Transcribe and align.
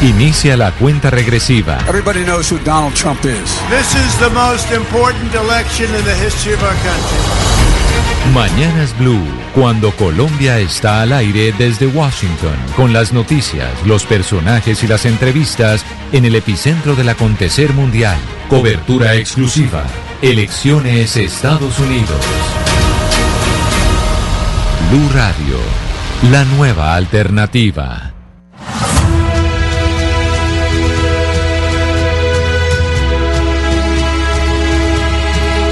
Inicia 0.00 0.56
la 0.56 0.70
cuenta 0.70 1.10
regresiva. 1.10 1.76
Everybody 1.88 2.22
knows 2.22 2.52
who 2.52 2.58
Donald 2.64 2.94
Trump 2.94 3.24
is. 3.24 3.58
This 3.68 3.96
is 3.96 4.16
the 4.20 4.30
most 4.30 4.70
important 4.70 5.34
election 5.34 5.92
in 5.92 6.04
the 6.04 6.14
history 6.14 6.54
of 6.54 6.62
our 6.62 6.70
country. 6.70 7.18
Mañanas 8.32 8.96
Blue, 8.96 9.26
cuando 9.56 9.90
Colombia 9.96 10.60
está 10.60 11.02
al 11.02 11.12
aire 11.12 11.52
desde 11.58 11.88
Washington, 11.88 12.54
con 12.76 12.92
las 12.92 13.12
noticias, 13.12 13.72
los 13.86 14.04
personajes 14.04 14.84
y 14.84 14.86
las 14.86 15.04
entrevistas 15.04 15.84
en 16.12 16.24
el 16.24 16.36
epicentro 16.36 16.94
del 16.94 17.08
acontecer 17.08 17.72
mundial. 17.72 18.18
Cobertura 18.48 19.14
exclusiva. 19.14 19.82
Elecciones 20.22 21.16
Estados 21.16 21.76
Unidos. 21.80 22.24
Blue 24.92 25.10
Radio, 25.12 25.58
la 26.30 26.44
nueva 26.44 26.94
alternativa. 26.94 28.07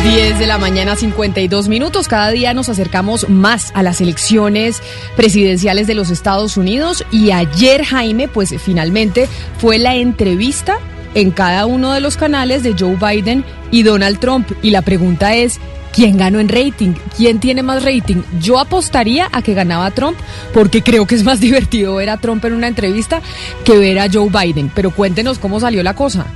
10 0.07 0.39
de 0.39 0.47
la 0.47 0.57
mañana, 0.57 0.95
52 0.95 1.67
minutos. 1.67 2.07
Cada 2.07 2.31
día 2.31 2.55
nos 2.55 2.69
acercamos 2.69 3.29
más 3.29 3.73
a 3.75 3.83
las 3.83 4.01
elecciones 4.01 4.81
presidenciales 5.17 5.89
de 5.89 5.97
los 5.97 6.11
Estados 6.11 6.57
Unidos 6.57 7.05
y 7.11 7.33
ayer, 7.33 7.85
Jaime, 7.85 8.29
pues 8.29 8.55
finalmente 8.63 9.29
fue 9.59 9.79
la 9.79 9.97
entrevista 9.97 10.79
en 11.15 11.33
cada 11.33 11.67
uno 11.67 11.93
de 11.93 12.01
los 12.01 12.17
canales 12.17 12.63
de 12.63 12.77
Joe 12.79 12.97
Biden 12.97 13.45
y 13.73 13.83
Donald 13.83 14.21
Trump. 14.21 14.49
Y 14.63 14.71
la 14.71 14.83
pregunta 14.83 15.35
es, 15.35 15.59
¿quién 15.93 16.17
ganó 16.17 16.39
en 16.39 16.51
rating? 16.51 16.95
¿Quién 17.17 17.41
tiene 17.41 17.65
más 17.65 17.83
rating? 17.83 18.23
Yo 18.41 18.61
apostaría 18.61 19.29
a 19.33 19.43
que 19.43 19.55
ganaba 19.55 19.91
Trump 19.91 20.17
porque 20.55 20.83
creo 20.83 21.09
que 21.09 21.17
es 21.17 21.25
más 21.25 21.41
divertido 21.47 21.97
ver 21.97 22.11
a 22.11 22.19
Trump 22.19 22.45
en 22.45 22.53
una 22.53 22.69
entrevista 22.69 23.21
que 23.65 23.77
ver 23.77 23.99
a 23.99 24.09
Joe 24.11 24.31
Biden. 24.31 24.71
Pero 24.73 24.93
cuéntenos 24.93 25.41
cómo 25.41 25.59
salió 25.59 25.83
la 25.83 25.95
cosa. 25.95 26.27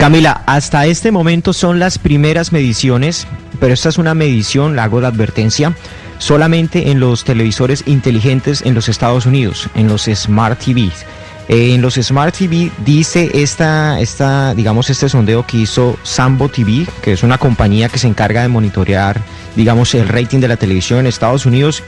Camila, 0.00 0.40
hasta 0.46 0.86
este 0.86 1.12
momento 1.12 1.52
son 1.52 1.78
las 1.78 1.98
primeras 1.98 2.52
mediciones, 2.52 3.26
pero 3.60 3.74
esta 3.74 3.90
es 3.90 3.98
una 3.98 4.14
medición, 4.14 4.74
la 4.74 4.84
hago 4.84 5.02
de 5.02 5.08
advertencia, 5.08 5.76
solamente 6.16 6.90
en 6.90 7.00
los 7.00 7.24
televisores 7.24 7.84
inteligentes 7.84 8.62
en 8.62 8.72
los 8.72 8.88
Estados 8.88 9.26
Unidos, 9.26 9.68
en 9.74 9.88
los 9.88 10.04
Smart 10.04 10.58
TVs. 10.58 11.04
Eh, 11.48 11.74
en 11.74 11.82
los 11.82 11.96
Smart 11.96 12.34
TV 12.34 12.70
dice 12.82 13.30
esta, 13.34 14.00
esta, 14.00 14.54
digamos, 14.54 14.88
este 14.88 15.10
sondeo 15.10 15.46
que 15.46 15.58
hizo 15.58 15.98
Sambo 16.02 16.48
TV, 16.48 16.86
que 17.02 17.12
es 17.12 17.22
una 17.22 17.36
compañía 17.36 17.90
que 17.90 17.98
se 17.98 18.08
encarga 18.08 18.40
de 18.40 18.48
monitorear, 18.48 19.20
digamos, 19.54 19.94
el 19.94 20.08
rating 20.08 20.38
de 20.40 20.48
la 20.48 20.56
televisión 20.56 21.00
en 21.00 21.08
Estados 21.08 21.44
Unidos, 21.44 21.82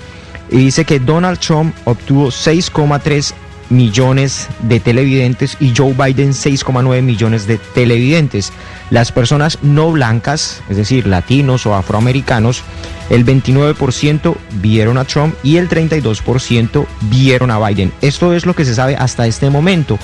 y 0.50 0.58
dice 0.58 0.84
que 0.84 1.00
Donald 1.00 1.38
Trump 1.38 1.74
obtuvo 1.86 2.26
6,3 2.26 3.32
millones 3.72 4.48
de 4.60 4.78
televidentes 4.78 5.56
y 5.58 5.74
Joe 5.76 5.94
Biden 5.94 6.30
6,9 6.30 7.02
millones 7.02 7.46
de 7.46 7.58
televidentes. 7.58 8.52
Las 8.90 9.10
personas 9.10 9.58
no 9.62 9.90
blancas, 9.90 10.62
es 10.68 10.76
decir, 10.76 11.06
latinos 11.06 11.66
o 11.66 11.74
afroamericanos, 11.74 12.62
el 13.10 13.26
29% 13.26 14.36
vieron 14.60 14.98
a 14.98 15.04
Trump 15.04 15.34
y 15.42 15.56
el 15.56 15.68
32% 15.68 16.86
vieron 17.10 17.50
a 17.50 17.58
Biden. 17.58 17.92
Esto 18.00 18.32
es 18.32 18.46
lo 18.46 18.54
que 18.54 18.64
se 18.64 18.74
sabe 18.74 18.96
hasta 18.96 19.26
este 19.26 19.50
momento. 19.50 19.98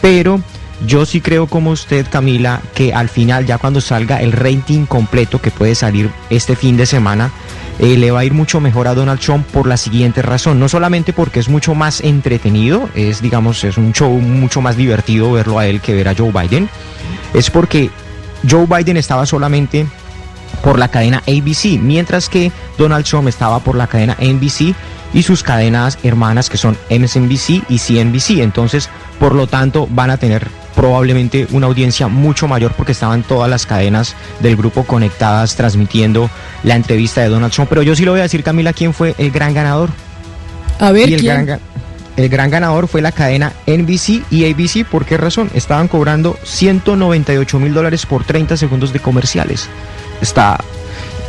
Pero 0.00 0.40
yo 0.86 1.04
sí 1.04 1.20
creo 1.20 1.46
como 1.46 1.70
usted, 1.70 2.06
Camila, 2.10 2.62
que 2.74 2.94
al 2.94 3.08
final, 3.08 3.44
ya 3.46 3.58
cuando 3.58 3.80
salga 3.80 4.20
el 4.20 4.32
rating 4.32 4.86
completo 4.86 5.40
que 5.40 5.50
puede 5.50 5.74
salir 5.74 6.10
este 6.30 6.56
fin 6.56 6.76
de 6.76 6.86
semana, 6.86 7.30
eh, 7.80 7.96
le 7.96 8.10
va 8.10 8.20
a 8.20 8.24
ir 8.24 8.34
mucho 8.34 8.60
mejor 8.60 8.88
a 8.88 8.94
Donald 8.94 9.20
Trump 9.20 9.46
por 9.46 9.66
la 9.66 9.78
siguiente 9.78 10.20
razón. 10.20 10.60
No 10.60 10.68
solamente 10.68 11.14
porque 11.14 11.40
es 11.40 11.48
mucho 11.48 11.74
más 11.74 12.02
entretenido, 12.02 12.90
es 12.94 13.22
digamos, 13.22 13.64
es 13.64 13.78
un 13.78 13.92
show 13.92 14.10
mucho 14.20 14.60
más 14.60 14.76
divertido 14.76 15.32
verlo 15.32 15.58
a 15.58 15.66
él 15.66 15.80
que 15.80 15.94
ver 15.94 16.08
a 16.08 16.14
Joe 16.14 16.30
Biden, 16.30 16.68
es 17.32 17.50
porque 17.50 17.90
Joe 18.48 18.66
Biden 18.66 18.98
estaba 18.98 19.24
solamente 19.24 19.86
por 20.62 20.78
la 20.78 20.88
cadena 20.88 21.22
ABC, 21.26 21.80
mientras 21.80 22.28
que 22.28 22.52
Donald 22.76 23.06
Trump 23.06 23.28
estaba 23.28 23.60
por 23.60 23.76
la 23.76 23.86
cadena 23.86 24.16
NBC 24.20 24.74
y 25.14 25.22
sus 25.22 25.42
cadenas 25.42 25.98
hermanas 26.02 26.50
que 26.50 26.58
son 26.58 26.76
MSNBC 26.90 27.64
y 27.70 27.78
CNBC. 27.78 28.40
Entonces, 28.42 28.90
por 29.18 29.34
lo 29.34 29.46
tanto, 29.46 29.88
van 29.90 30.10
a 30.10 30.18
tener 30.18 30.48
probablemente 30.80 31.46
una 31.50 31.66
audiencia 31.66 32.08
mucho 32.08 32.48
mayor 32.48 32.72
porque 32.72 32.92
estaban 32.92 33.22
todas 33.22 33.50
las 33.50 33.66
cadenas 33.66 34.16
del 34.40 34.56
grupo 34.56 34.84
conectadas 34.84 35.54
transmitiendo 35.54 36.30
la 36.62 36.74
entrevista 36.74 37.20
de 37.20 37.28
Donald 37.28 37.52
Trump. 37.52 37.68
Pero 37.68 37.82
yo 37.82 37.94
sí 37.94 38.06
lo 38.06 38.12
voy 38.12 38.20
a 38.20 38.22
decir, 38.22 38.42
Camila, 38.42 38.72
quién 38.72 38.94
fue 38.94 39.14
el 39.18 39.30
gran 39.30 39.52
ganador. 39.52 39.90
A 40.78 40.90
ver, 40.90 41.10
Y 41.10 41.12
el 41.12 41.20
¿quién? 41.20 41.44
gran, 41.44 41.60
el 42.16 42.28
gran 42.30 42.48
ganador 42.50 42.88
fue 42.88 43.02
la 43.02 43.12
cadena 43.12 43.52
NBC 43.66 44.22
y 44.30 44.50
ABC. 44.50 44.86
¿Por 44.90 45.04
qué 45.04 45.18
razón? 45.18 45.50
Estaban 45.52 45.86
cobrando 45.86 46.38
198 46.44 47.60
mil 47.60 47.74
dólares 47.74 48.06
por 48.06 48.24
30 48.24 48.56
segundos 48.56 48.94
de 48.94 49.00
comerciales. 49.00 49.68
Está, 50.22 50.64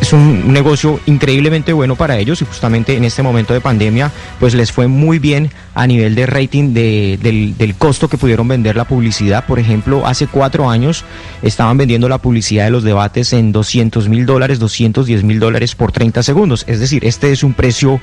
es 0.01 0.13
un 0.13 0.51
negocio 0.51 0.99
increíblemente 1.05 1.73
bueno 1.73 1.95
para 1.95 2.17
ellos 2.17 2.41
y 2.41 2.45
justamente 2.45 2.97
en 2.97 3.03
este 3.05 3.21
momento 3.21 3.53
de 3.53 3.61
pandemia 3.61 4.11
pues 4.39 4.55
les 4.55 4.71
fue 4.71 4.87
muy 4.87 5.19
bien 5.19 5.51
a 5.75 5.85
nivel 5.85 6.15
de 6.15 6.25
rating 6.25 6.73
de- 6.73 7.19
del, 7.21 7.75
costo 7.75 8.09
que 8.09 8.17
pudieron 8.17 8.47
vender 8.47 8.75
la 8.75 8.85
publicidad. 8.85 9.45
Por 9.45 9.59
ejemplo, 9.59 10.05
hace 10.05 10.27
cuatro 10.27 10.69
años 10.69 11.05
estaban 11.43 11.77
vendiendo 11.77 12.09
la 12.09 12.17
publicidad 12.17 12.65
de 12.65 12.71
los 12.71 12.83
debates 12.83 13.31
en 13.33 13.51
200 13.51 14.09
mil 14.09 14.25
dólares, 14.25 14.59
210 14.59 15.23
mil 15.23 15.39
dólares 15.39 15.75
por 15.75 15.91
30 15.91 16.23
segundos. 16.23 16.65
Es 16.67 16.79
decir, 16.79 17.05
este 17.05 17.31
es 17.31 17.43
un 17.43 17.53
precio 17.53 18.01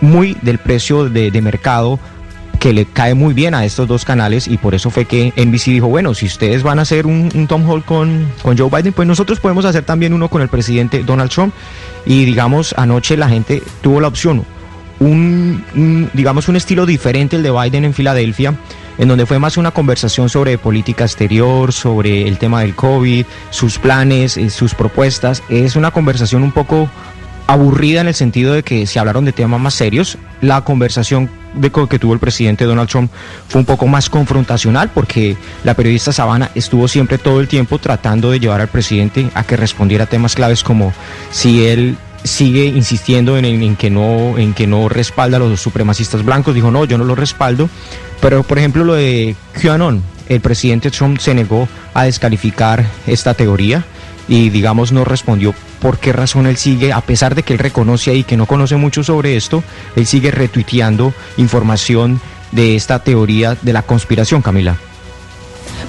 muy 0.00 0.36
del 0.42 0.58
precio 0.58 1.08
de 1.08 1.42
mercado 1.42 1.98
que 2.62 2.72
le 2.72 2.84
cae 2.84 3.14
muy 3.14 3.34
bien 3.34 3.54
a 3.54 3.64
estos 3.64 3.88
dos 3.88 4.04
canales 4.04 4.46
y 4.46 4.56
por 4.56 4.76
eso 4.76 4.88
fue 4.88 5.04
que 5.04 5.32
NBC 5.36 5.64
dijo, 5.72 5.88
bueno, 5.88 6.14
si 6.14 6.26
ustedes 6.26 6.62
van 6.62 6.78
a 6.78 6.82
hacer 6.82 7.08
un, 7.08 7.48
Tom 7.48 7.68
Hall 7.68 7.82
con, 7.82 8.28
con 8.40 8.56
Joe 8.56 8.70
Biden, 8.70 8.92
pues 8.92 9.08
nosotros 9.08 9.40
podemos 9.40 9.64
hacer 9.64 9.82
también 9.82 10.12
uno 10.12 10.28
con 10.28 10.42
el 10.42 10.48
presidente 10.48 11.02
Donald 11.02 11.28
Trump. 11.28 11.52
Y 12.06 12.24
digamos, 12.24 12.72
anoche 12.78 13.16
la 13.16 13.28
gente 13.28 13.64
tuvo 13.80 14.00
la 14.00 14.06
opción, 14.06 14.44
un, 15.00 15.64
un, 15.74 16.08
digamos, 16.12 16.46
un 16.46 16.54
estilo 16.54 16.86
diferente 16.86 17.34
el 17.34 17.42
de 17.42 17.50
Biden 17.50 17.84
en 17.84 17.94
Filadelfia, 17.94 18.54
en 18.96 19.08
donde 19.08 19.26
fue 19.26 19.40
más 19.40 19.56
una 19.56 19.72
conversación 19.72 20.28
sobre 20.28 20.56
política 20.56 21.02
exterior, 21.02 21.72
sobre 21.72 22.28
el 22.28 22.38
tema 22.38 22.60
del 22.60 22.76
COVID, 22.76 23.26
sus 23.50 23.80
planes, 23.80 24.36
eh, 24.36 24.50
sus 24.50 24.76
propuestas. 24.76 25.42
Es 25.48 25.74
una 25.74 25.90
conversación 25.90 26.44
un 26.44 26.52
poco 26.52 26.88
aburrida 27.52 28.00
en 28.00 28.08
el 28.08 28.14
sentido 28.14 28.54
de 28.54 28.62
que 28.62 28.86
se 28.86 28.98
hablaron 28.98 29.24
de 29.24 29.32
temas 29.32 29.60
más 29.60 29.74
serios. 29.74 30.18
La 30.40 30.62
conversación 30.62 31.28
de 31.54 31.70
que 31.70 31.98
tuvo 31.98 32.14
el 32.14 32.18
presidente 32.18 32.64
Donald 32.64 32.88
Trump 32.88 33.10
fue 33.48 33.60
un 33.60 33.66
poco 33.66 33.86
más 33.86 34.08
confrontacional 34.08 34.90
porque 34.94 35.36
la 35.64 35.74
periodista 35.74 36.12
Sabana 36.12 36.50
estuvo 36.54 36.88
siempre 36.88 37.18
todo 37.18 37.40
el 37.40 37.48
tiempo 37.48 37.78
tratando 37.78 38.30
de 38.30 38.40
llevar 38.40 38.60
al 38.62 38.68
presidente 38.68 39.28
a 39.34 39.44
que 39.44 39.56
respondiera 39.56 40.06
temas 40.06 40.34
claves 40.34 40.62
como 40.64 40.92
si 41.30 41.66
él 41.66 41.96
sigue 42.24 42.64
insistiendo 42.66 43.36
en, 43.36 43.44
en- 43.44 43.62
en 43.62 43.76
que 43.76 43.90
no 43.90 44.38
en 44.38 44.54
que 44.54 44.66
no 44.66 44.88
respalda 44.88 45.36
a 45.36 45.40
los 45.40 45.60
supremacistas 45.60 46.24
blancos. 46.24 46.54
Dijo 46.54 46.70
no 46.70 46.84
yo 46.86 46.96
no 46.96 47.04
lo 47.04 47.14
respaldo 47.14 47.68
pero 48.20 48.44
por 48.44 48.58
ejemplo 48.58 48.84
lo 48.84 48.94
de 48.94 49.36
QAnon 49.60 50.02
el 50.28 50.40
presidente 50.40 50.90
Trump 50.90 51.18
se 51.18 51.34
negó 51.34 51.68
a 51.92 52.04
descalificar 52.04 52.86
esta 53.06 53.34
teoría 53.34 53.84
y 54.32 54.48
digamos 54.48 54.92
no 54.92 55.04
respondió 55.04 55.54
por 55.78 55.98
qué 55.98 56.10
razón 56.10 56.46
él 56.46 56.56
sigue, 56.56 56.90
a 56.90 57.02
pesar 57.02 57.34
de 57.34 57.42
que 57.42 57.52
él 57.52 57.58
reconoce 57.58 58.10
ahí 58.10 58.24
que 58.24 58.38
no 58.38 58.46
conoce 58.46 58.76
mucho 58.76 59.04
sobre 59.04 59.36
esto, 59.36 59.62
él 59.94 60.06
sigue 60.06 60.30
retuiteando 60.30 61.12
información 61.36 62.18
de 62.50 62.74
esta 62.74 63.00
teoría 63.00 63.58
de 63.60 63.74
la 63.74 63.82
conspiración, 63.82 64.40
Camila. 64.40 64.76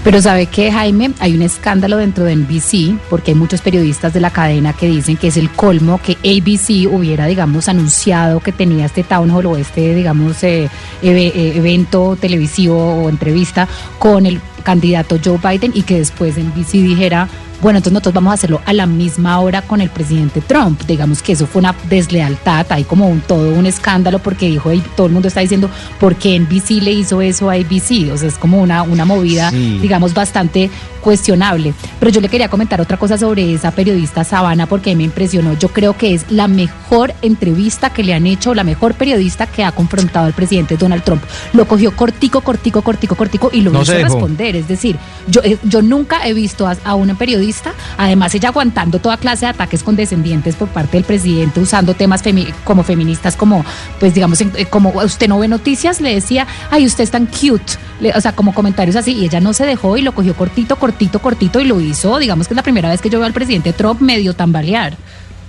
Pero 0.04 0.22
sabe 0.22 0.48
que 0.48 0.70
Jaime, 0.74 1.12
hay 1.22 1.34
un 1.34 1.42
escándalo 1.42 1.96
dentro 1.96 2.26
de 2.26 2.36
NBC, 2.36 3.00
porque 3.10 3.32
hay 3.32 3.36
muchos 3.36 3.62
periodistas 3.62 4.14
de 4.14 4.20
la 4.20 4.32
cadena 4.32 4.74
que 4.74 4.88
dicen 4.88 5.16
que 5.16 5.28
es 5.28 5.38
el 5.38 5.50
colmo 5.50 6.02
que 6.04 6.18
ABC 6.18 6.92
hubiera, 6.92 7.28
digamos, 7.28 7.70
anunciado 7.70 8.42
que 8.42 8.52
tenía 8.52 8.88
este 8.88 9.04
town 9.04 9.32
hall 9.32 9.46
o 9.46 9.56
este, 9.56 9.96
digamos, 9.96 10.44
eh, 10.44 10.70
eh, 11.02 11.54
evento 11.56 12.18
televisivo 12.20 13.04
o 13.04 13.10
entrevista 13.10 13.70
con 14.00 14.26
el 14.26 14.42
candidato 14.64 15.18
Joe 15.24 15.38
Biden 15.38 15.72
y 15.74 15.84
que 15.84 16.00
después 16.00 16.38
NBC 16.38 16.72
dijera, 16.74 17.30
bueno, 17.64 17.78
entonces 17.78 17.94
nosotros 17.94 18.14
vamos 18.14 18.32
a 18.32 18.34
hacerlo 18.34 18.62
a 18.66 18.74
la 18.74 18.86
misma 18.86 19.40
hora 19.40 19.62
con 19.62 19.80
el 19.80 19.90
presidente 19.90 20.42
Trump. 20.42 20.82
Digamos 20.86 21.22
que 21.22 21.32
eso 21.32 21.48
fue 21.48 21.62
una 21.62 21.74
deslealtad, 21.90 22.66
hay 22.70 22.84
como 22.84 23.08
un, 23.08 23.22
todo 23.22 23.58
un 23.58 23.66
escándalo 23.66 24.20
porque 24.20 24.48
dijo, 24.48 24.72
y 24.74 24.82
todo 24.98 25.08
el 25.08 25.14
mundo 25.14 25.30
está 25.30 25.40
diciendo, 25.40 25.70
¿por 25.98 26.16
qué 26.16 26.38
NBC 26.38 26.82
le 26.82 26.92
hizo 26.92 27.22
eso 27.22 27.50
a 27.50 27.54
ABC? 27.54 28.12
O 28.12 28.18
sea, 28.18 28.28
es 28.28 28.38
como 28.38 28.62
una, 28.62 28.84
una 28.84 29.06
movida, 29.06 29.50
digamos, 29.52 30.14
bastante 30.14 30.70
cuestionable. 31.04 31.74
Pero 32.00 32.12
yo 32.12 32.22
le 32.22 32.30
quería 32.30 32.50
comentar 32.50 32.82
otra 32.82 32.98
cosa 32.98 33.18
sobre 33.18 33.54
esa 33.54 33.72
periodista 33.72 34.24
Sabana 34.24 34.66
porque 34.66 34.96
me 34.96 35.04
impresionó. 35.04 35.54
Yo 35.54 35.68
creo 35.68 35.96
que 35.96 36.14
es 36.14 36.26
la 36.32 36.48
mejor 36.48 37.14
entrevista 37.22 37.92
que 37.92 38.04
le 38.04 38.14
han 38.14 38.26
hecho, 38.26 38.56
la 38.56 38.64
mejor 38.64 38.96
periodista 38.96 39.46
que 39.46 39.64
ha 39.64 39.72
confrontado 39.72 40.26
al 40.26 40.34
presidente 40.34 40.78
Donald 40.78 41.04
Trump. 41.04 41.24
Lo 41.54 41.68
cogió 41.68 41.96
cortico, 41.96 42.42
cortico, 42.42 42.82
cortico, 42.82 43.16
cortico 43.16 43.50
y 43.54 43.62
lo 43.62 43.80
hizo 43.82 43.94
responder. 43.94 44.56
Es 44.56 44.68
decir, 44.68 44.98
yo, 45.28 45.42
eh, 45.44 45.58
yo 45.64 45.82
nunca 45.82 46.26
he 46.28 46.34
visto 46.34 46.68
a, 46.68 46.76
a, 46.84 46.96
una 46.96 47.16
periodista, 47.16 47.74
además 47.98 48.34
ella 48.34 48.50
aguantando 48.50 49.00
toda 49.00 49.18
clase 49.18 49.46
de 49.46 49.52
ataques 49.52 49.84
condescendientes 49.84 50.56
por 50.56 50.70
parte 50.70 50.98
del 50.98 51.04
presidente, 51.04 51.60
usando 51.60 51.94
temas 51.94 52.24
como 52.64 52.84
feministas, 52.84 53.36
como, 53.36 53.66
pues 54.00 54.14
digamos, 54.14 54.40
eh, 54.42 54.66
como 54.70 54.90
usted 54.90 55.28
no 55.28 55.40
ve 55.40 55.48
noticias, 55.48 56.00
le 56.00 56.14
decía, 56.14 56.48
ay, 56.72 56.86
usted 56.86 57.04
es 57.04 57.12
tan 57.12 57.26
cute, 57.26 57.74
o 58.16 58.22
sea, 58.22 58.34
como 58.34 58.54
comentarios 58.54 58.96
así, 58.96 59.14
y 59.14 59.26
ella 59.26 59.40
no 59.40 59.54
se 59.54 59.66
dejó 59.66 59.98
y 59.98 60.02
lo 60.02 60.14
cogió 60.14 60.36
cortito, 60.36 60.78
cortito, 60.78 60.93
cortito 61.22 61.60
y 61.60 61.66
lo 61.66 61.80
hizo. 61.80 62.18
Digamos 62.20 62.48
que 62.48 62.54
es 62.54 62.56
la 62.56 62.64
primera 62.64 62.90
vez 62.90 63.02
que 63.02 63.10
yo 63.10 63.20
veo 63.20 63.26
al 63.26 63.34
presidente 63.34 63.74
Trump 63.74 64.02
medio 64.02 64.34
tambalear 64.34 64.98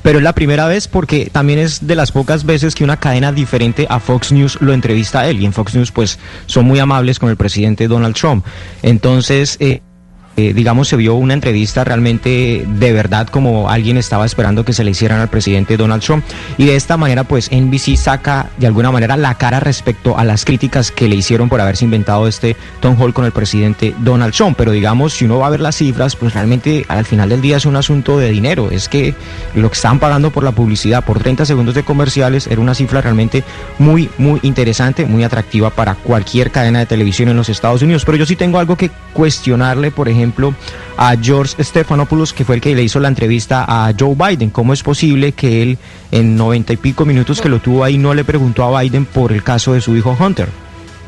pero 0.04 0.18
es 0.18 0.22
la 0.22 0.34
primera 0.34 0.66
vez 0.66 0.86
porque 0.86 1.30
también 1.32 1.58
es 1.58 1.86
de 1.86 1.94
las 1.94 2.12
pocas 2.12 2.44
veces 2.44 2.74
que 2.74 2.84
una 2.84 2.98
cadena 2.98 3.32
diferente 3.32 3.86
a 3.88 4.00
Fox 4.00 4.32
News 4.32 4.58
lo 4.60 4.74
entrevista 4.74 5.20
a 5.20 5.28
él 5.28 5.40
y 5.40 5.46
en 5.46 5.54
Fox 5.54 5.74
News 5.74 5.92
pues 5.92 6.18
son 6.44 6.66
muy 6.66 6.78
amables 6.78 7.18
con 7.18 7.30
el 7.30 7.38
presidente 7.38 7.88
Donald 7.88 8.14
Trump. 8.14 8.44
Entonces, 8.82 9.56
eh, 9.60 9.80
eh, 10.36 10.52
digamos, 10.52 10.88
se 10.88 10.96
vio 10.96 11.14
una 11.14 11.34
entrevista 11.34 11.84
realmente 11.84 12.64
de 12.66 12.92
verdad 12.92 13.28
como 13.28 13.70
alguien 13.70 13.96
estaba 13.96 14.26
esperando 14.26 14.64
que 14.64 14.72
se 14.72 14.82
le 14.82 14.90
hicieran 14.90 15.20
al 15.20 15.28
presidente 15.28 15.76
Donald 15.76 16.02
Trump. 16.02 16.24
Y 16.58 16.66
de 16.66 16.74
esta 16.74 16.96
manera, 16.96 17.24
pues 17.24 17.50
NBC 17.52 17.96
saca 17.96 18.50
de 18.56 18.66
alguna 18.66 18.90
manera 18.90 19.16
la 19.16 19.36
cara 19.36 19.60
respecto 19.60 20.18
a 20.18 20.24
las 20.24 20.44
críticas 20.44 20.90
que 20.90 21.08
le 21.08 21.16
hicieron 21.16 21.48
por 21.48 21.60
haberse 21.60 21.84
inventado 21.84 22.26
este 22.26 22.56
Tom 22.80 23.00
Hall 23.00 23.14
con 23.14 23.24
el 23.24 23.32
presidente 23.32 23.94
Donald 23.98 24.34
Trump. 24.34 24.56
Pero 24.58 24.72
digamos, 24.72 25.12
si 25.12 25.24
uno 25.24 25.38
va 25.38 25.46
a 25.46 25.50
ver 25.50 25.60
las 25.60 25.76
cifras, 25.76 26.16
pues 26.16 26.34
realmente 26.34 26.84
al 26.88 27.04
final 27.04 27.28
del 27.28 27.40
día 27.40 27.56
es 27.56 27.66
un 27.66 27.76
asunto 27.76 28.18
de 28.18 28.30
dinero. 28.30 28.70
Es 28.72 28.88
que 28.88 29.14
lo 29.54 29.70
que 29.70 29.74
estaban 29.74 30.00
pagando 30.00 30.30
por 30.30 30.42
la 30.42 30.50
publicidad 30.52 31.04
por 31.04 31.20
30 31.20 31.46
segundos 31.46 31.76
de 31.76 31.84
comerciales 31.84 32.48
era 32.48 32.60
una 32.60 32.74
cifra 32.74 33.00
realmente 33.00 33.44
muy, 33.78 34.10
muy 34.18 34.40
interesante, 34.42 35.06
muy 35.06 35.22
atractiva 35.22 35.70
para 35.70 35.94
cualquier 35.94 36.50
cadena 36.50 36.80
de 36.80 36.86
televisión 36.86 37.28
en 37.28 37.36
los 37.36 37.48
Estados 37.48 37.82
Unidos. 37.82 38.04
Pero 38.04 38.18
yo 38.18 38.26
sí 38.26 38.34
tengo 38.34 38.58
algo 38.58 38.76
que 38.76 38.90
cuestionarle, 39.12 39.92
por 39.92 40.08
ejemplo, 40.08 40.23
ejemplo, 40.24 40.54
a 40.96 41.16
George 41.16 41.62
Stephanopoulos, 41.62 42.32
que 42.32 42.44
fue 42.44 42.56
el 42.56 42.60
que 42.60 42.74
le 42.74 42.82
hizo 42.82 42.98
la 42.98 43.08
entrevista 43.08 43.64
a 43.68 43.92
Joe 43.98 44.14
Biden. 44.14 44.50
¿Cómo 44.50 44.72
es 44.72 44.82
posible 44.82 45.32
que 45.32 45.62
él, 45.62 45.78
en 46.10 46.36
noventa 46.36 46.72
y 46.72 46.76
pico 46.76 47.04
minutos 47.04 47.40
que 47.40 47.48
lo 47.48 47.60
tuvo 47.60 47.84
ahí, 47.84 47.98
no 47.98 48.14
le 48.14 48.24
preguntó 48.24 48.64
a 48.64 48.80
Biden 48.80 49.04
por 49.04 49.32
el 49.32 49.42
caso 49.42 49.74
de 49.74 49.80
su 49.80 49.94
hijo 49.96 50.16
Hunter? 50.18 50.48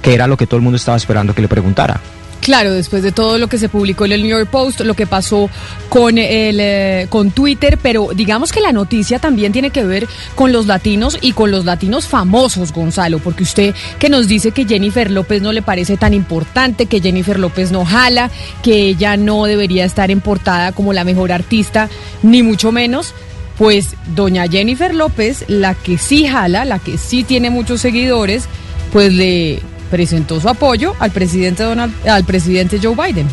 Que 0.03 0.15
era 0.15 0.27
lo 0.27 0.37
que 0.37 0.47
todo 0.47 0.59
el 0.59 0.63
mundo 0.63 0.77
estaba 0.77 0.97
esperando 0.97 1.35
que 1.35 1.43
le 1.43 1.49
preguntara. 1.49 2.01
Claro, 2.41 2.73
después 2.73 3.03
de 3.03 3.11
todo 3.11 3.39
lo 3.39 3.49
que 3.49 3.59
se 3.59 3.69
publicó 3.69 4.05
en 4.05 4.13
el 4.13 4.23
New 4.23 4.31
York 4.31 4.49
Post, 4.49 4.81
lo 4.83 4.95
que 4.95 5.07
pasó 5.07 5.51
con 5.89 6.17
el 6.17 6.59
eh, 6.61 7.07
con 7.11 7.33
Twitter, 7.33 7.77
pero 7.83 8.11
digamos 8.15 8.53
que 8.53 8.61
la 8.61 8.71
noticia 8.71 9.19
también 9.19 9.53
tiene 9.53 9.71
que 9.71 9.85
ver 9.85 10.07
con 10.37 10.53
los 10.53 10.67
latinos 10.67 11.19
y 11.21 11.33
con 11.33 11.51
los 11.51 11.65
latinos 11.65 12.07
famosos, 12.07 12.73
Gonzalo, 12.73 13.19
porque 13.19 13.43
usted 13.43 13.75
que 13.99 14.09
nos 14.09 14.29
dice 14.29 14.53
que 14.53 14.65
Jennifer 14.65 15.11
López 15.11 15.43
no 15.43 15.53
le 15.53 15.63
parece 15.63 15.97
tan 15.97 16.15
importante, 16.15 16.87
que 16.87 17.01
Jennifer 17.01 17.39
López 17.39 17.73
no 17.73 17.85
jala, 17.85 18.31
que 18.63 18.89
ella 18.89 19.17
no 19.17 19.45
debería 19.47 19.85
estar 19.85 20.13
en 20.13 20.21
portada 20.21 20.71
como 20.71 20.93
la 20.93 21.03
mejor 21.03 21.33
artista, 21.33 21.89
ni 22.23 22.43
mucho 22.43 22.71
menos. 22.71 23.13
Pues 23.59 23.97
doña 24.15 24.47
Jennifer 24.47 24.95
López, 24.95 25.47
la 25.49 25.75
que 25.75 25.99
sí 25.99 26.27
jala, 26.27 26.65
la 26.65 26.79
que 26.79 26.99
sí 26.99 27.25
tiene 27.25 27.49
muchos 27.51 27.81
seguidores, 27.81 28.45
pues 28.93 29.13
le 29.15 29.63
presentó 29.91 30.41
su 30.41 30.49
apoyo 30.49 30.95
al 30.99 31.11
presidente 31.11 31.63
Donald, 31.63 31.93
al 32.09 32.25
presidente 32.25 32.79
Joe 32.83 32.95
Biden. 32.95 33.29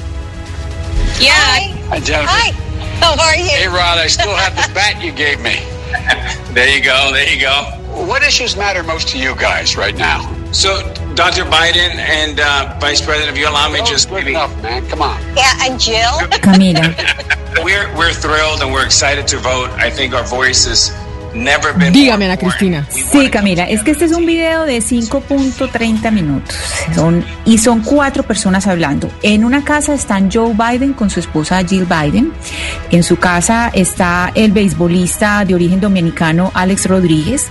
Yeah. 1.19 1.33
Hi. 1.35 1.73
Hi, 1.89 1.99
Jennifer. 2.01 2.27
Hi. 2.29 2.51
How 3.01 3.15
are 3.19 3.37
you? 3.37 3.49
Hey, 3.49 3.67
Rod, 3.67 3.97
I 3.97 4.07
still 4.07 4.35
have 4.35 4.55
the 4.55 4.73
bat 4.73 5.01
you 5.03 5.11
gave 5.11 5.39
me. 5.41 5.59
there 6.53 6.69
you 6.75 6.83
go. 6.83 7.11
There 7.11 7.29
you 7.31 7.39
go. 7.39 7.63
What 8.07 8.23
issues 8.23 8.55
matter 8.55 8.83
most 8.83 9.09
to 9.09 9.17
you 9.19 9.35
guys 9.35 9.77
right 9.77 9.95
now? 9.95 10.29
So, 10.51 10.81
Dr. 11.15 11.45
Biden 11.45 11.95
and 11.97 12.39
uh, 12.39 12.77
Vice 12.79 13.01
President, 13.01 13.31
if 13.31 13.37
you 13.37 13.47
allow 13.47 13.69
me, 13.69 13.79
oh, 13.81 13.85
just 13.85 14.09
good 14.09 14.15
maybe. 14.25 14.31
enough, 14.31 14.55
man. 14.61 14.87
Come 14.87 15.01
on. 15.01 15.19
Yeah, 15.35 15.53
and 15.61 15.79
Jill. 15.79 15.97
Camila. 16.41 16.93
we're 17.63 17.95
we're 17.97 18.13
thrilled 18.13 18.61
and 18.61 18.71
we're 18.73 18.85
excited 18.85 19.27
to 19.27 19.37
vote. 19.37 19.69
I 19.71 19.89
think 19.89 20.13
our 20.13 20.23
voices 20.23 20.91
Dígame, 21.91 22.25
Ana 22.25 22.37
Cristina. 22.37 22.87
Sí, 22.89 23.29
Camila, 23.29 23.63
es 23.63 23.83
que 23.83 23.91
este 23.91 24.05
es 24.05 24.11
un 24.11 24.25
video 24.25 24.65
de 24.65 24.77
5.30 24.79 26.11
minutos 26.11 26.55
son, 26.93 27.23
y 27.45 27.57
son 27.57 27.81
cuatro 27.81 28.23
personas 28.23 28.67
hablando. 28.67 29.09
En 29.21 29.43
una 29.43 29.63
casa 29.63 29.93
están 29.93 30.29
Joe 30.31 30.53
Biden 30.53 30.93
con 30.93 31.09
su 31.09 31.19
esposa 31.19 31.63
Jill 31.63 31.85
Biden. 31.85 32.31
En 32.91 33.03
su 33.03 33.17
casa 33.17 33.71
está 33.73 34.31
el 34.35 34.51
beisbolista 34.51 35.45
de 35.45 35.55
origen 35.55 35.79
dominicano 35.79 36.51
Alex 36.53 36.85
Rodríguez 36.87 37.49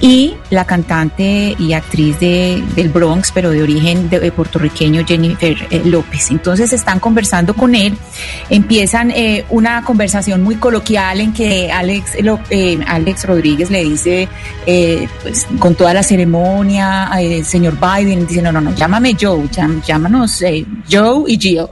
y 0.00 0.34
la 0.50 0.64
cantante 0.64 1.56
y 1.58 1.72
actriz 1.72 2.18
de, 2.20 2.62
del 2.74 2.88
Bronx, 2.88 3.32
pero 3.32 3.50
de 3.50 3.62
origen 3.62 4.08
de, 4.10 4.32
puertorriqueño 4.32 5.04
Jennifer 5.06 5.56
eh, 5.70 5.82
López. 5.84 6.30
Entonces 6.30 6.72
están 6.72 7.00
conversando 7.00 7.54
con 7.54 7.74
él, 7.74 7.96
empiezan 8.50 9.10
eh, 9.10 9.44
una 9.50 9.84
conversación 9.84 10.42
muy 10.42 10.56
coloquial 10.56 11.20
en 11.20 11.32
que 11.32 11.70
Alex, 11.70 12.16
eh, 12.50 12.78
Alex 12.86 13.21
Rodríguez 13.26 13.70
le 13.70 13.84
dice, 13.84 14.28
eh, 14.66 15.08
pues 15.22 15.46
con 15.58 15.74
toda 15.74 15.94
la 15.94 16.02
ceremonia, 16.02 17.10
el 17.18 17.44
señor 17.44 17.76
Biden 17.80 18.26
dice, 18.26 18.42
no, 18.42 18.52
no, 18.52 18.60
no, 18.60 18.74
llámame 18.74 19.16
Joe, 19.20 19.48
llámanos 19.86 20.42
eh, 20.42 20.64
Joe 20.90 21.24
y 21.26 21.38
Jill. 21.38 21.66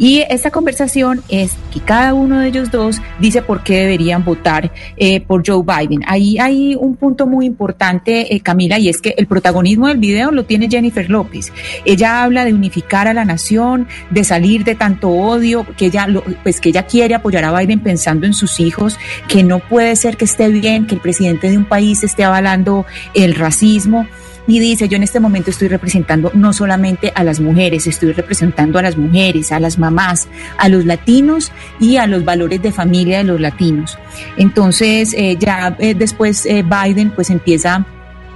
Y 0.00 0.24
esta 0.30 0.50
conversación 0.50 1.22
es 1.28 1.52
que 1.70 1.80
cada 1.80 2.14
uno 2.14 2.40
de 2.40 2.48
ellos 2.48 2.70
dos 2.70 3.02
dice 3.18 3.42
por 3.42 3.62
qué 3.62 3.80
deberían 3.80 4.24
votar 4.24 4.72
eh, 4.96 5.20
por 5.20 5.46
Joe 5.46 5.62
Biden. 5.62 6.00
Ahí 6.06 6.38
hay 6.38 6.74
un 6.74 6.96
punto 6.96 7.26
muy 7.26 7.44
importante, 7.44 8.34
eh, 8.34 8.40
Camila, 8.40 8.78
y 8.78 8.88
es 8.88 9.02
que 9.02 9.14
el 9.18 9.26
protagonismo 9.26 9.88
del 9.88 9.98
video 9.98 10.30
lo 10.30 10.46
tiene 10.46 10.70
Jennifer 10.70 11.10
López. 11.10 11.52
Ella 11.84 12.24
habla 12.24 12.46
de 12.46 12.54
unificar 12.54 13.08
a 13.08 13.14
la 13.14 13.26
nación, 13.26 13.88
de 14.08 14.24
salir 14.24 14.64
de 14.64 14.74
tanto 14.74 15.10
odio, 15.10 15.66
que 15.76 15.86
ella, 15.86 16.08
pues 16.42 16.62
que 16.62 16.70
ella 16.70 16.86
quiere 16.86 17.14
apoyar 17.14 17.44
a 17.44 17.58
Biden 17.58 17.80
pensando 17.80 18.24
en 18.24 18.32
sus 18.32 18.58
hijos, 18.58 18.98
que 19.28 19.42
no 19.42 19.58
puede 19.58 19.96
ser 19.96 20.16
que 20.16 20.24
esté 20.24 20.48
bien 20.48 20.86
que 20.86 20.94
el 20.94 21.02
presidente 21.02 21.50
de 21.50 21.58
un 21.58 21.66
país 21.66 22.02
esté 22.02 22.24
avalando 22.24 22.86
el 23.12 23.34
racismo 23.34 24.06
y 24.46 24.58
dice, 24.58 24.88
yo 24.88 24.96
en 24.96 25.02
este 25.02 25.20
momento 25.20 25.50
estoy 25.50 25.68
representando 25.68 26.30
no 26.34 26.52
solamente 26.52 27.12
a 27.14 27.24
las 27.24 27.40
mujeres, 27.40 27.86
estoy 27.86 28.12
representando 28.12 28.78
a 28.78 28.82
las 28.82 28.96
mujeres, 28.96 29.52
a 29.52 29.60
las 29.60 29.78
mamás, 29.78 30.28
a 30.56 30.68
los 30.68 30.84
latinos 30.84 31.52
y 31.78 31.96
a 31.96 32.06
los 32.06 32.24
valores 32.24 32.62
de 32.62 32.72
familia 32.72 33.18
de 33.18 33.24
los 33.24 33.40
latinos. 33.40 33.98
Entonces, 34.36 35.14
eh, 35.16 35.36
ya 35.38 35.76
eh, 35.78 35.94
después 35.94 36.46
eh, 36.46 36.64
Biden 36.64 37.10
pues 37.10 37.30
empieza 37.30 37.86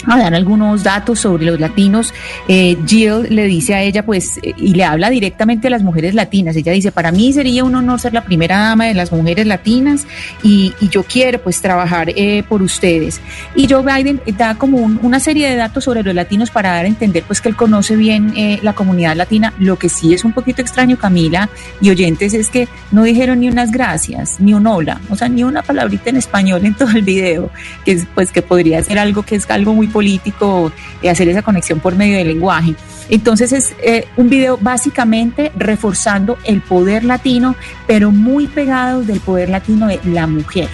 a 0.06 0.18
dar 0.18 0.34
algunos 0.34 0.82
datos 0.82 1.20
sobre 1.20 1.46
los 1.46 1.60
latinos. 1.60 2.12
Eh, 2.48 2.76
Jill 2.86 3.26
le 3.30 3.44
dice 3.44 3.74
a 3.74 3.82
ella, 3.82 4.04
pues, 4.04 4.38
y 4.42 4.74
le 4.74 4.84
habla 4.84 5.10
directamente 5.10 5.68
a 5.68 5.70
las 5.70 5.82
mujeres 5.82 6.14
latinas. 6.14 6.56
Ella 6.56 6.72
dice, 6.72 6.92
para 6.92 7.12
mí 7.12 7.32
sería 7.32 7.64
un 7.64 7.74
honor 7.74 8.00
ser 8.00 8.12
la 8.12 8.24
primera 8.24 8.58
dama 8.58 8.86
de 8.86 8.94
las 8.94 9.12
mujeres 9.12 9.46
latinas 9.46 10.06
y, 10.42 10.72
yo 10.90 11.02
quiero, 11.02 11.42
pues, 11.42 11.60
trabajar 11.60 12.10
eh, 12.10 12.42
por 12.48 12.62
ustedes. 12.62 13.20
Y 13.54 13.66
Joe 13.68 13.82
Biden 13.82 14.20
da 14.36 14.54
como 14.54 14.78
una 14.78 15.20
serie 15.20 15.48
de 15.48 15.56
datos 15.56 15.84
sobre 15.84 16.02
los 16.02 16.14
latinos 16.14 16.50
para 16.50 16.70
dar 16.70 16.84
a 16.84 16.88
entender, 16.88 17.24
pues, 17.26 17.40
que 17.40 17.48
él 17.48 17.56
conoce 17.56 17.96
bien 17.96 18.32
eh, 18.36 18.58
la 18.62 18.74
comunidad 18.74 19.16
latina. 19.16 19.52
Lo 19.58 19.78
que 19.78 19.88
sí 19.88 20.14
es 20.14 20.24
un 20.24 20.32
poquito 20.32 20.62
extraño, 20.62 20.98
Camila 20.98 21.48
y 21.80 21.90
oyentes, 21.90 22.34
es 22.34 22.48
que 22.48 22.68
no 22.90 23.02
dijeron 23.02 23.40
ni 23.40 23.48
unas 23.48 23.70
gracias, 23.70 24.40
ni 24.40 24.54
un 24.54 24.66
hola, 24.66 25.00
o 25.08 25.16
sea, 25.16 25.28
ni 25.28 25.44
una 25.44 25.62
palabrita 25.62 26.10
en 26.10 26.16
español 26.16 26.64
en 26.64 26.74
todo 26.74 26.90
el 26.90 27.02
video, 27.02 27.50
que 27.84 27.92
es, 27.92 28.06
pues, 28.14 28.30
que 28.30 28.42
podría 28.42 28.82
ser 28.82 28.98
algo 28.98 29.22
que 29.22 29.36
es 29.36 29.48
algo 29.50 29.74
muy 29.74 29.88
político 29.94 30.72
de 31.00 31.08
hacer 31.08 31.28
esa 31.28 31.42
conexión 31.42 31.78
por 31.78 31.94
medio 31.94 32.18
del 32.18 32.26
lenguaje. 32.26 32.74
Entonces 33.08 33.52
es 33.52 33.74
eh, 33.82 34.06
un 34.16 34.28
video 34.28 34.58
básicamente 34.60 35.52
reforzando 35.56 36.36
el 36.44 36.60
poder 36.60 37.04
latino, 37.04 37.54
pero 37.86 38.10
muy 38.10 38.48
pegado 38.48 39.02
del 39.02 39.20
poder 39.20 39.50
latino 39.50 39.86
de 39.86 40.00
la 40.04 40.26
mujer. 40.26 40.68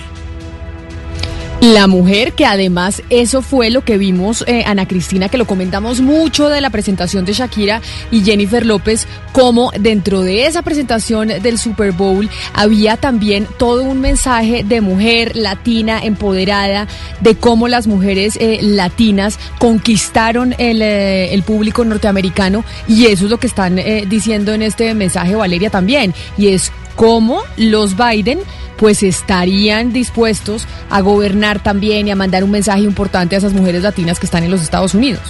La 1.60 1.86
mujer, 1.86 2.32
que 2.32 2.46
además 2.46 3.02
eso 3.10 3.42
fue 3.42 3.68
lo 3.68 3.84
que 3.84 3.98
vimos, 3.98 4.44
eh, 4.46 4.64
Ana 4.66 4.88
Cristina, 4.88 5.28
que 5.28 5.36
lo 5.36 5.46
comentamos 5.46 6.00
mucho 6.00 6.48
de 6.48 6.62
la 6.62 6.70
presentación 6.70 7.26
de 7.26 7.34
Shakira 7.34 7.82
y 8.10 8.22
Jennifer 8.22 8.64
López, 8.64 9.06
como 9.32 9.70
dentro 9.78 10.22
de 10.22 10.46
esa 10.46 10.62
presentación 10.62 11.28
del 11.28 11.58
Super 11.58 11.92
Bowl 11.92 12.30
había 12.54 12.96
también 12.96 13.46
todo 13.58 13.82
un 13.82 14.00
mensaje 14.00 14.64
de 14.64 14.80
mujer 14.80 15.36
latina 15.36 16.00
empoderada, 16.02 16.88
de 17.20 17.34
cómo 17.34 17.68
las 17.68 17.86
mujeres 17.86 18.38
eh, 18.40 18.60
latinas 18.62 19.38
conquistaron 19.58 20.54
el, 20.56 20.80
eh, 20.80 21.34
el, 21.34 21.42
público 21.42 21.84
norteamericano 21.84 22.64
y 22.88 23.04
eso 23.06 23.26
es 23.26 23.30
lo 23.30 23.38
que 23.38 23.46
están 23.46 23.78
diciendo 24.08 24.54
en 24.54 24.62
este 24.62 24.94
mensaje 24.94 25.34
Valeria 25.34 25.68
también, 25.68 26.14
y 26.38 26.48
es 26.48 26.72
cómo 26.96 27.42
los 27.56 27.96
Biden 27.96 28.40
pues 28.76 29.02
estarían 29.02 29.92
dispuestos 29.92 30.66
a 30.88 31.00
gobernar 31.00 31.62
también 31.62 32.08
y 32.08 32.10
a 32.10 32.16
mandar 32.16 32.44
un 32.44 32.50
mensaje 32.50 32.80
importante 32.80 33.34
a 33.34 33.38
esas 33.38 33.52
mujeres 33.52 33.82
latinas 33.82 34.18
que 34.18 34.26
están 34.26 34.42
en 34.42 34.50
los 34.50 34.62
Estados 34.62 34.94
Unidos 34.94 35.20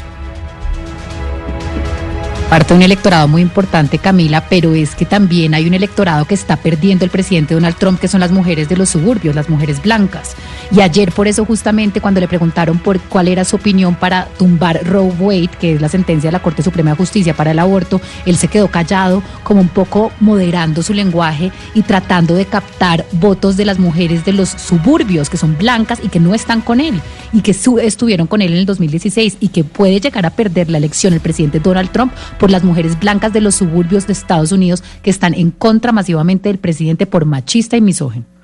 parte 2.51 2.75
de 2.75 2.79
un 2.79 2.83
electorado 2.83 3.29
muy 3.29 3.43
importante, 3.43 3.99
Camila, 3.99 4.45
pero 4.51 4.75
es 4.75 4.97
que 4.97 5.07
también 5.07 5.55
hay 5.55 5.69
un 5.69 5.75
electorado 5.75 6.25
que 6.25 6.35
está 6.35 6.57
perdiendo 6.57 7.05
el 7.05 7.11
presidente 7.13 7.55
Donald 7.55 7.77
Trump, 7.77 8.01
que 8.01 8.09
son 8.09 8.19
las 8.19 8.33
mujeres 8.33 8.69
de 8.69 8.77
los 8.77 8.89
suburbios, 8.89 9.37
las 9.37 9.49
mujeres 9.49 9.81
blancas. 9.81 10.35
Y 10.73 10.81
ayer 10.83 11.11
por 11.11 11.27
eso 11.27 11.45
justamente 11.45 12.01
cuando 12.01 12.21
le 12.21 12.29
preguntaron 12.29 12.79
por 12.79 13.01
cuál 13.01 13.27
era 13.27 13.45
su 13.45 13.57
opinión 13.57 13.97
para 13.97 14.27
tumbar 14.39 14.81
Roe 14.85 15.13
Wade, 15.19 15.51
que 15.61 15.75
es 15.75 15.81
la 15.81 15.89
sentencia 15.89 16.29
de 16.29 16.33
la 16.33 16.43
Corte 16.43 16.63
Suprema 16.63 16.91
de 16.91 16.97
Justicia 16.97 17.35
para 17.35 17.51
el 17.51 17.59
aborto, 17.59 18.01
él 18.25 18.37
se 18.37 18.49
quedó 18.49 18.69
callado, 18.69 19.23
como 19.43 19.61
un 19.61 19.69
poco 19.69 20.13
moderando 20.21 20.83
su 20.83 20.95
lenguaje 20.95 21.51
y 21.75 21.83
tratando 21.83 22.35
de 22.35 22.47
captar 22.47 23.05
votos 23.13 23.57
de 23.57 23.65
las 23.65 23.81
mujeres 23.81 24.25
de 24.25 24.33
los 24.33 24.49
suburbios, 24.49 25.29
que 25.29 25.37
son 25.37 25.59
blancas 25.59 25.99
y 26.03 26.09
que 26.09 26.21
no 26.21 26.35
están 26.35 26.61
con 26.61 26.81
él, 26.81 27.01
y 27.33 27.41
que 27.41 27.51
estuvieron 27.51 28.29
con 28.29 28.41
él 28.41 28.53
en 28.53 28.59
el 28.59 28.67
2016 28.67 29.39
y 29.41 29.49
que 29.49 29.65
puede 29.65 30.01
llegar 30.01 30.25
a 30.25 30.31
perder 30.31 30.71
la 30.71 30.79
elección 30.79 31.15
el 31.15 31.21
presidente 31.21 31.59
Donald 31.59 31.91
Trump 31.91 32.13
por 32.39 32.51
las 32.51 32.63
mujeres 32.63 32.99
blancas 32.99 33.33
de 33.33 33.41
los 33.41 33.57
suburbios 33.57 34.07
de 34.07 34.13
Estados 34.13 34.53
Unidos 34.53 34.85
que 35.03 35.11
están 35.11 35.35
en 35.35 35.51
contra 35.51 35.91
masivamente 35.91 36.49
del 36.49 36.59
presidente 36.59 37.07
por 37.07 37.25
machista 37.25 37.77
y 37.77 37.81
misógino. 37.81 38.40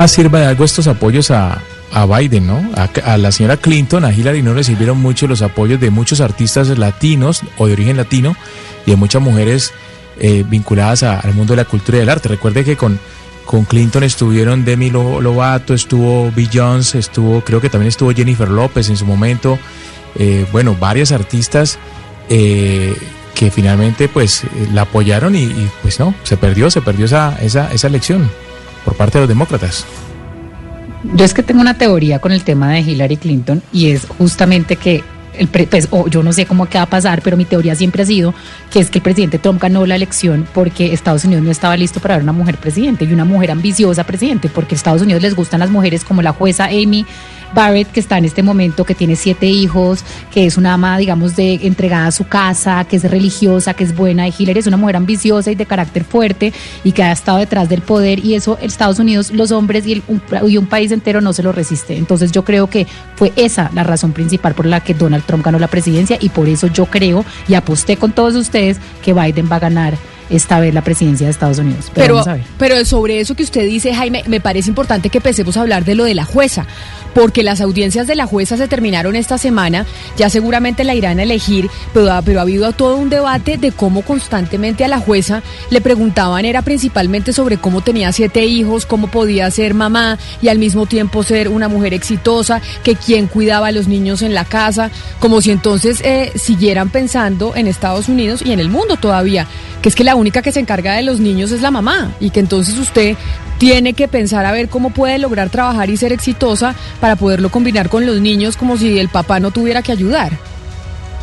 Ah, 0.00 0.06
sirva 0.06 0.38
de 0.38 0.46
algo 0.46 0.64
estos 0.64 0.86
apoyos 0.86 1.32
a, 1.32 1.60
Biden, 2.06 2.46
¿no? 2.46 2.62
A, 2.76 3.16
la 3.16 3.32
señora 3.32 3.56
Clinton, 3.56 4.04
a 4.04 4.12
Hillary 4.12 4.42
no 4.42 4.54
recibieron 4.54 4.98
mucho 4.98 5.26
los 5.26 5.42
apoyos 5.42 5.80
de 5.80 5.90
muchos 5.90 6.20
artistas 6.20 6.68
latinos 6.78 7.42
o 7.56 7.66
de 7.66 7.72
origen 7.72 7.96
latino 7.96 8.36
y 8.86 8.92
de 8.92 8.96
muchas 8.96 9.20
mujeres 9.20 9.72
eh, 10.20 10.44
vinculadas 10.48 11.02
al 11.02 11.34
mundo 11.34 11.54
de 11.54 11.56
la 11.56 11.64
cultura 11.64 11.98
y 11.98 12.00
del 12.00 12.10
arte. 12.10 12.28
Recuerde 12.28 12.64
que 12.64 12.76
con, 12.76 13.00
con 13.44 13.64
Clinton 13.64 14.04
estuvieron 14.04 14.64
Demi 14.64 14.90
Lovato, 14.90 15.74
estuvo 15.74 16.30
Jones, 16.52 16.94
estuvo, 16.94 17.40
creo 17.40 17.60
que 17.60 17.68
también 17.68 17.88
estuvo 17.88 18.12
Jennifer 18.12 18.48
López 18.48 18.90
en 18.90 18.96
su 18.96 19.04
momento, 19.04 19.58
eh, 20.14 20.46
bueno, 20.52 20.76
varias 20.78 21.10
artistas 21.10 21.76
eh, 22.28 22.94
que 23.34 23.50
finalmente 23.50 24.08
pues 24.08 24.44
eh, 24.44 24.68
la 24.72 24.82
apoyaron 24.82 25.34
y, 25.34 25.68
pues 25.82 25.98
no, 25.98 26.14
se 26.22 26.36
perdió, 26.36 26.70
se 26.70 26.82
perdió 26.82 27.06
esa, 27.06 27.36
esa, 27.42 27.72
esa 27.72 27.88
elección 27.88 28.30
por 28.84 28.94
parte 28.94 29.18
de 29.18 29.22
los 29.22 29.28
demócratas. 29.28 29.86
Yo 31.14 31.24
es 31.24 31.32
que 31.32 31.42
tengo 31.42 31.60
una 31.60 31.78
teoría 31.78 32.18
con 32.18 32.32
el 32.32 32.42
tema 32.42 32.72
de 32.72 32.80
Hillary 32.80 33.16
Clinton 33.16 33.62
y 33.72 33.90
es 33.90 34.06
justamente 34.18 34.76
que 34.76 35.02
el 35.38 35.48
pues, 35.48 35.88
o 35.90 36.08
yo 36.08 36.22
no 36.22 36.32
sé 36.32 36.46
cómo 36.46 36.66
va 36.72 36.82
a 36.82 36.86
pasar, 36.86 37.22
pero 37.22 37.36
mi 37.36 37.44
teoría 37.44 37.74
siempre 37.74 38.02
ha 38.02 38.06
sido 38.06 38.34
que 38.72 38.80
es 38.80 38.90
que 38.90 38.98
el 38.98 39.02
presidente 39.02 39.38
Trump 39.38 39.62
ganó 39.62 39.86
la 39.86 39.94
elección 39.94 40.46
porque 40.52 40.92
Estados 40.92 41.24
Unidos 41.24 41.44
no 41.44 41.50
estaba 41.50 41.76
listo 41.76 42.00
para 42.00 42.14
dar 42.14 42.22
una 42.22 42.32
mujer 42.32 42.56
presidente 42.56 43.04
y 43.04 43.12
una 43.12 43.24
mujer 43.24 43.50
ambiciosa 43.50 44.04
presidente, 44.04 44.48
porque 44.48 44.74
a 44.74 44.76
Estados 44.76 45.02
Unidos 45.02 45.22
les 45.22 45.34
gustan 45.34 45.60
las 45.60 45.70
mujeres 45.70 46.04
como 46.04 46.22
la 46.22 46.32
jueza 46.32 46.64
Amy 46.66 47.06
Barrett, 47.54 47.90
que 47.90 48.00
está 48.00 48.18
en 48.18 48.24
este 48.24 48.42
momento, 48.42 48.84
que 48.84 48.94
tiene 48.94 49.16
siete 49.16 49.46
hijos, 49.46 50.04
que 50.32 50.46
es 50.46 50.56
una 50.56 50.74
ama, 50.74 50.98
digamos, 50.98 51.36
de 51.36 51.54
entregada 51.62 52.06
a 52.06 52.12
su 52.12 52.26
casa, 52.26 52.84
que 52.84 52.96
es 52.96 53.10
religiosa, 53.10 53.74
que 53.74 53.84
es 53.84 53.96
buena. 53.96 54.28
Y 54.28 54.34
Hillary 54.36 54.60
es 54.60 54.66
una 54.66 54.76
mujer 54.76 54.96
ambiciosa 54.96 55.50
y 55.50 55.54
de 55.54 55.66
carácter 55.66 56.04
fuerte 56.04 56.52
y 56.84 56.92
que 56.92 57.02
ha 57.02 57.12
estado 57.12 57.38
detrás 57.38 57.68
del 57.68 57.82
poder. 57.82 58.24
Y 58.24 58.34
eso 58.34 58.58
Estados 58.60 58.98
Unidos, 58.98 59.30
los 59.30 59.50
hombres 59.50 59.86
y, 59.86 60.02
un, 60.08 60.22
y 60.48 60.56
un 60.56 60.66
país 60.66 60.92
entero 60.92 61.20
no 61.20 61.32
se 61.32 61.42
lo 61.42 61.52
resiste. 61.52 61.96
Entonces 61.96 62.32
yo 62.32 62.44
creo 62.44 62.68
que 62.68 62.86
fue 63.16 63.32
esa 63.36 63.70
la 63.74 63.84
razón 63.84 64.12
principal 64.12 64.54
por 64.54 64.66
la 64.66 64.80
que 64.80 64.94
Donald 64.94 65.24
Trump 65.24 65.44
ganó 65.44 65.58
la 65.58 65.68
presidencia 65.68 66.18
y 66.20 66.28
por 66.28 66.48
eso 66.48 66.66
yo 66.66 66.86
creo 66.86 67.24
y 67.48 67.54
aposté 67.54 67.96
con 67.96 68.12
todos 68.12 68.34
ustedes 68.34 68.78
que 69.02 69.12
Biden 69.12 69.48
va 69.50 69.56
a 69.56 69.60
ganar 69.60 69.94
esta 70.30 70.60
vez 70.60 70.74
la 70.74 70.82
presidencia 70.82 71.26
de 71.26 71.30
Estados 71.30 71.58
Unidos. 71.58 71.90
Pero, 71.94 72.22
pero, 72.58 72.84
sobre 72.84 73.20
eso 73.20 73.34
que 73.34 73.42
usted 73.42 73.64
dice, 73.66 73.94
Jaime, 73.94 74.22
me 74.26 74.40
parece 74.40 74.68
importante 74.68 75.10
que 75.10 75.18
empecemos 75.18 75.56
a 75.56 75.62
hablar 75.62 75.84
de 75.84 75.94
lo 75.94 76.04
de 76.04 76.14
la 76.14 76.24
jueza, 76.24 76.66
porque 77.14 77.42
las 77.42 77.60
audiencias 77.60 78.06
de 78.06 78.14
la 78.14 78.26
jueza 78.26 78.56
se 78.56 78.68
terminaron 78.68 79.16
esta 79.16 79.38
semana, 79.38 79.86
ya 80.16 80.30
seguramente 80.30 80.84
la 80.84 80.94
irán 80.94 81.18
a 81.18 81.22
elegir, 81.22 81.70
pero, 81.92 82.10
pero 82.24 82.38
ha 82.38 82.42
habido 82.42 82.70
todo 82.72 82.96
un 82.96 83.08
debate 83.08 83.56
de 83.56 83.72
cómo 83.72 84.02
constantemente 84.02 84.84
a 84.84 84.88
la 84.88 84.98
jueza 84.98 85.42
le 85.70 85.80
preguntaban, 85.80 86.44
era 86.44 86.62
principalmente 86.62 87.32
sobre 87.32 87.58
cómo 87.58 87.80
tenía 87.80 88.12
siete 88.12 88.44
hijos, 88.44 88.86
cómo 88.86 89.08
podía 89.08 89.50
ser 89.50 89.74
mamá 89.74 90.18
y 90.42 90.48
al 90.48 90.58
mismo 90.58 90.86
tiempo 90.86 91.22
ser 91.22 91.48
una 91.48 91.68
mujer 91.68 91.94
exitosa, 91.94 92.60
que 92.82 92.96
quién 92.96 93.26
cuidaba 93.26 93.68
a 93.68 93.72
los 93.72 93.88
niños 93.88 94.22
en 94.22 94.34
la 94.34 94.44
casa, 94.44 94.90
como 95.18 95.40
si 95.40 95.50
entonces 95.50 96.00
eh, 96.02 96.32
siguieran 96.36 96.90
pensando 96.90 97.54
en 97.56 97.66
Estados 97.66 98.08
Unidos 98.08 98.42
y 98.44 98.52
en 98.52 98.60
el 98.60 98.68
mundo 98.68 98.96
todavía, 98.96 99.46
que 99.82 99.88
es 99.88 99.94
que 99.94 100.04
la 100.04 100.16
única 100.18 100.42
que 100.42 100.52
se 100.52 100.60
encarga 100.60 100.94
de 100.94 101.02
los 101.02 101.20
niños 101.20 101.50
es 101.52 101.62
la 101.62 101.70
mamá 101.70 102.12
y 102.20 102.30
que 102.30 102.40
entonces 102.40 102.76
usted 102.78 103.16
tiene 103.58 103.92
que 103.92 104.08
pensar 104.08 104.44
a 104.46 104.52
ver 104.52 104.68
cómo 104.68 104.90
puede 104.90 105.18
lograr 105.18 105.50
trabajar 105.50 105.90
y 105.90 105.96
ser 105.96 106.12
exitosa 106.12 106.74
para 107.00 107.16
poderlo 107.16 107.50
combinar 107.50 107.88
con 107.88 108.06
los 108.06 108.20
niños 108.20 108.56
como 108.56 108.76
si 108.76 108.98
el 108.98 109.08
papá 109.08 109.40
no 109.40 109.50
tuviera 109.50 109.82
que 109.82 109.92
ayudar. 109.92 110.32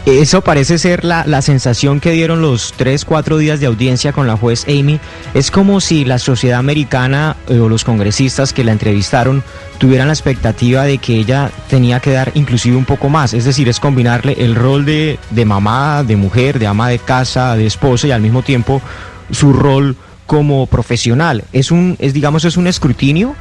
Eso 0.06 0.42
parece 0.42 0.78
ser 0.78 1.04
la, 1.04 1.26
la, 1.26 1.42
sensación 1.42 2.00
que 2.00 2.12
dieron 2.12 2.40
los 2.40 2.74
tres, 2.74 3.06
cuatro 3.06 3.40
días 3.40 3.60
de 3.60 3.66
audiencia 3.66 4.14
con 4.14 4.28
la 4.28 4.38
juez 4.38 4.66
Amy. 4.68 5.00
Es 5.34 5.50
como 5.50 5.82
si 5.82 6.06
la 6.06 6.20
sociedad 6.20 6.60
americana 6.60 7.36
eh, 7.50 7.58
o 7.58 7.70
los 7.70 7.84
congresistas 7.84 8.54
que 8.54 8.64
la 8.64 8.72
entrevistaron 8.72 9.44
tuvieran 9.80 10.06
la 10.06 10.14
expectativa 10.14 10.84
de 10.84 11.00
que 11.00 11.16
ella 11.16 11.50
tenía 11.72 12.00
que 12.02 12.12
dar 12.12 12.32
inclusive 12.36 12.78
un 12.78 12.86
poco 12.86 13.10
más. 13.10 13.34
Es 13.34 13.46
decir, 13.46 13.68
es 13.68 13.80
combinarle 13.80 14.36
el 14.38 14.54
rol 14.54 14.86
de, 14.86 15.18
de 15.32 15.46
mamá, 15.46 16.04
de 16.04 16.16
mujer, 16.16 16.60
de 16.60 16.68
ama 16.68 16.88
de 16.88 17.00
casa, 17.00 17.56
de 17.56 17.66
esposa 17.66 18.06
y 18.06 18.12
al 18.12 18.22
mismo 18.22 18.44
tiempo 18.44 18.84
su 19.32 19.54
rol 19.54 19.96
como 20.28 20.68
profesional. 20.68 21.46
Es 21.52 21.72
un, 21.72 21.96
es 21.98 22.14
digamos, 22.14 22.46
es 22.46 22.58
un 22.58 22.68
escrutinio 22.68 23.36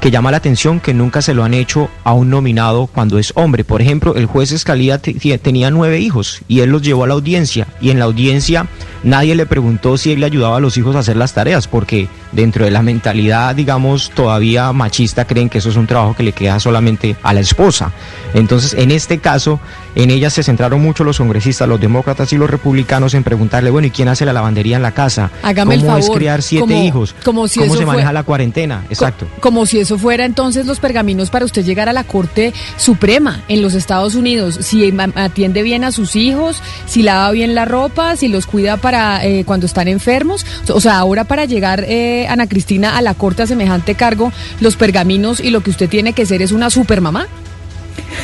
que 0.00 0.10
llama 0.10 0.30
la 0.30 0.38
atención 0.38 0.80
que 0.80 0.94
nunca 0.94 1.20
se 1.20 1.34
lo 1.34 1.44
han 1.44 1.52
hecho 1.52 1.90
a 2.04 2.14
un 2.14 2.30
nominado 2.30 2.86
cuando 2.86 3.18
es 3.18 3.32
hombre. 3.36 3.64
Por 3.64 3.82
ejemplo, 3.82 4.14
el 4.16 4.26
juez 4.26 4.50
Escalía 4.52 4.98
tenía 4.98 5.70
nueve 5.70 6.00
hijos 6.00 6.40
y 6.48 6.60
él 6.60 6.70
los 6.70 6.82
llevó 6.82 7.04
a 7.04 7.06
la 7.06 7.14
audiencia 7.14 7.66
y 7.80 7.90
en 7.90 7.98
la 7.98 8.06
audiencia 8.06 8.66
nadie 9.02 9.34
le 9.34 9.46
preguntó 9.46 9.96
si 9.96 10.12
él 10.12 10.20
le 10.20 10.26
ayudaba 10.26 10.56
a 10.56 10.60
los 10.60 10.76
hijos 10.76 10.96
a 10.96 11.00
hacer 11.00 11.16
las 11.16 11.32
tareas 11.34 11.68
porque 11.68 12.08
dentro 12.32 12.64
de 12.64 12.70
la 12.70 12.82
mentalidad, 12.82 13.54
digamos, 13.54 14.10
todavía 14.10 14.72
machista 14.72 15.24
creen 15.24 15.48
que 15.48 15.58
eso 15.58 15.68
es 15.70 15.76
un 15.76 15.86
trabajo 15.86 16.14
que 16.14 16.22
le 16.22 16.32
queda 16.32 16.60
solamente 16.60 17.16
a 17.22 17.32
la 17.32 17.40
esposa. 17.40 17.92
Entonces, 18.34 18.74
en 18.74 18.90
este 18.90 19.18
caso, 19.18 19.60
en 19.94 20.10
ella 20.10 20.30
se 20.30 20.42
centraron 20.42 20.80
mucho 20.80 21.02
los 21.04 21.18
congresistas, 21.18 21.68
los 21.68 21.80
demócratas 21.80 22.32
y 22.32 22.36
los 22.36 22.48
republicanos 22.48 23.14
en 23.14 23.24
preguntarle, 23.24 23.70
bueno, 23.70 23.88
¿y 23.88 23.90
quién 23.90 24.08
hace 24.08 24.24
la 24.24 24.32
lavandería 24.32 24.76
en 24.76 24.82
la 24.82 24.92
casa? 24.92 25.30
Hágame 25.42 25.76
¿Cómo 25.76 25.96
el 25.96 26.02
es 26.02 26.10
criar 26.10 26.42
siete 26.42 26.74
hijos? 26.74 27.14
Como 27.24 27.48
si 27.48 27.60
¿Cómo 27.60 27.76
se 27.76 27.86
maneja 27.86 28.12
la 28.12 28.22
cuarentena? 28.22 28.84
Exacto. 28.88 29.26
como 29.40 29.66
si 29.66 29.78
eso 29.78 29.98
fuera 29.98 30.24
entonces 30.24 30.66
los 30.66 30.80
pergaminos 30.80 31.30
para 31.30 31.44
usted 31.44 31.64
llegar 31.64 31.88
a 31.88 31.92
la 31.92 32.04
Corte 32.04 32.52
Suprema 32.76 33.42
en 33.48 33.62
los 33.62 33.74
Estados 33.74 34.14
Unidos. 34.14 34.58
Si 34.60 34.92
atiende 35.14 35.62
bien 35.62 35.84
a 35.84 35.92
sus 35.92 36.16
hijos, 36.16 36.62
si 36.86 37.02
lava 37.02 37.30
bien 37.30 37.54
la 37.54 37.64
ropa, 37.64 38.16
si 38.16 38.28
los 38.28 38.46
cuida 38.46 38.76
para 38.76 38.89
eh, 39.22 39.44
cuando 39.44 39.66
están 39.66 39.88
enfermos. 39.88 40.46
O 40.72 40.80
sea, 40.80 40.98
ahora 40.98 41.24
para 41.24 41.44
llegar, 41.44 41.84
eh, 41.86 42.26
Ana 42.28 42.46
Cristina, 42.46 42.96
a 42.96 43.02
la 43.02 43.14
Corte 43.14 43.42
a 43.42 43.46
semejante 43.46 43.94
cargo, 43.94 44.32
los 44.60 44.76
pergaminos 44.76 45.40
y 45.40 45.50
lo 45.50 45.62
que 45.62 45.70
usted 45.70 45.88
tiene 45.88 46.12
que 46.12 46.26
ser 46.26 46.42
es 46.42 46.52
una 46.52 46.70
supermamá. 46.70 47.26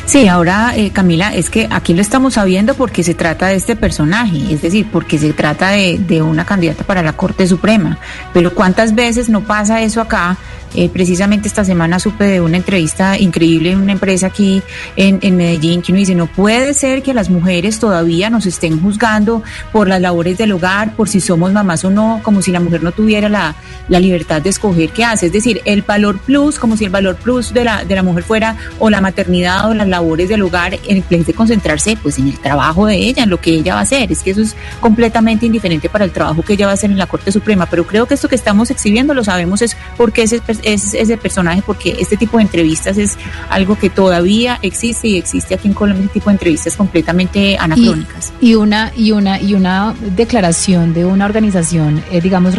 Sí, 0.04 0.28
ahora 0.28 0.72
eh, 0.76 0.90
Camila, 0.90 1.34
es 1.34 1.50
que 1.50 1.68
aquí 1.70 1.94
lo 1.94 2.00
estamos 2.00 2.34
sabiendo 2.34 2.74
porque 2.74 3.02
se 3.02 3.14
trata 3.14 3.48
de 3.48 3.56
este 3.56 3.76
personaje, 3.76 4.52
es 4.52 4.62
decir, 4.62 4.86
porque 4.90 5.18
se 5.18 5.32
trata 5.32 5.70
de, 5.70 5.98
de 5.98 6.22
una 6.22 6.44
candidata 6.44 6.84
para 6.84 7.02
la 7.02 7.14
Corte 7.14 7.46
Suprema. 7.46 7.98
Pero 8.32 8.54
¿cuántas 8.54 8.94
veces 8.94 9.28
no 9.28 9.42
pasa 9.42 9.82
eso 9.82 10.00
acá? 10.00 10.36
Eh, 10.76 10.90
precisamente 10.90 11.48
esta 11.48 11.64
semana 11.64 11.98
supe 11.98 12.24
de 12.24 12.40
una 12.42 12.58
entrevista 12.58 13.18
increíble 13.18 13.70
en 13.70 13.80
una 13.80 13.92
empresa 13.92 14.26
aquí 14.26 14.62
en, 14.94 15.18
en, 15.22 15.34
Medellín 15.36 15.80
que 15.80 15.90
uno 15.90 16.00
dice, 16.00 16.14
no 16.14 16.26
puede 16.26 16.74
ser 16.74 17.02
que 17.02 17.14
las 17.14 17.30
mujeres 17.30 17.78
todavía 17.78 18.28
nos 18.28 18.44
estén 18.44 18.80
juzgando 18.82 19.42
por 19.72 19.88
las 19.88 20.02
labores 20.02 20.36
del 20.36 20.52
hogar, 20.52 20.94
por 20.94 21.08
si 21.08 21.22
somos 21.22 21.50
mamás 21.50 21.82
o 21.86 21.90
no, 21.90 22.20
como 22.22 22.42
si 22.42 22.52
la 22.52 22.60
mujer 22.60 22.82
no 22.82 22.92
tuviera 22.92 23.30
la, 23.30 23.54
la 23.88 24.00
libertad 24.00 24.42
de 24.42 24.50
escoger 24.50 24.90
qué 24.90 25.04
hace. 25.04 25.26
Es 25.26 25.32
decir, 25.32 25.62
el 25.64 25.80
valor 25.80 26.18
plus, 26.18 26.58
como 26.58 26.76
si 26.76 26.84
el 26.84 26.90
valor 26.90 27.16
plus 27.16 27.54
de 27.54 27.64
la, 27.64 27.84
de 27.84 27.94
la 27.94 28.02
mujer 28.02 28.24
fuera 28.24 28.56
o 28.78 28.90
la 28.90 29.00
maternidad 29.00 29.70
o 29.70 29.74
las 29.74 29.88
labores 29.88 30.28
del 30.28 30.42
hogar, 30.42 30.78
en 30.86 31.02
vez 31.08 31.26
de 31.26 31.32
concentrarse 31.32 31.96
pues 32.02 32.18
en 32.18 32.28
el 32.28 32.38
trabajo 32.38 32.84
de 32.84 32.96
ella, 32.96 33.22
en 33.22 33.30
lo 33.30 33.40
que 33.40 33.52
ella 33.52 33.74
va 33.74 33.80
a 33.80 33.84
hacer. 33.84 34.12
Es 34.12 34.22
que 34.22 34.32
eso 34.32 34.42
es 34.42 34.54
completamente 34.80 35.46
indiferente 35.46 35.88
para 35.88 36.04
el 36.04 36.10
trabajo 36.10 36.42
que 36.42 36.52
ella 36.52 36.66
va 36.66 36.72
a 36.72 36.74
hacer 36.74 36.90
en 36.90 36.98
la 36.98 37.06
Corte 37.06 37.32
Suprema. 37.32 37.64
Pero 37.64 37.86
creo 37.86 38.04
que 38.06 38.12
esto 38.12 38.28
que 38.28 38.34
estamos 38.34 38.70
exhibiendo 38.70 39.14
lo 39.14 39.24
sabemos 39.24 39.62
es 39.62 39.74
porque 39.96 40.22
ese 40.22 40.40
es 40.66 40.94
ese 40.94 41.16
personaje 41.16 41.62
porque 41.64 41.96
este 41.98 42.16
tipo 42.16 42.38
de 42.38 42.44
entrevistas 42.44 42.98
es 42.98 43.16
algo 43.48 43.78
que 43.78 43.88
todavía 43.88 44.58
existe 44.62 45.08
y 45.08 45.16
existe 45.16 45.54
aquí 45.54 45.68
en 45.68 45.74
Colombia, 45.74 46.04
este 46.04 46.14
tipo 46.14 46.30
de 46.30 46.34
entrevistas 46.34 46.76
completamente 46.76 47.56
anacrónicas. 47.58 48.32
Y, 48.40 48.54
una 48.54 48.92
y 48.96 49.12
una 49.12 49.40
y 49.40 49.54
una 49.54 49.94
declaración 50.16 50.92
de 50.92 51.04
una 51.04 51.24
organización, 51.24 52.02
eh, 52.10 52.20
digamos, 52.20 52.54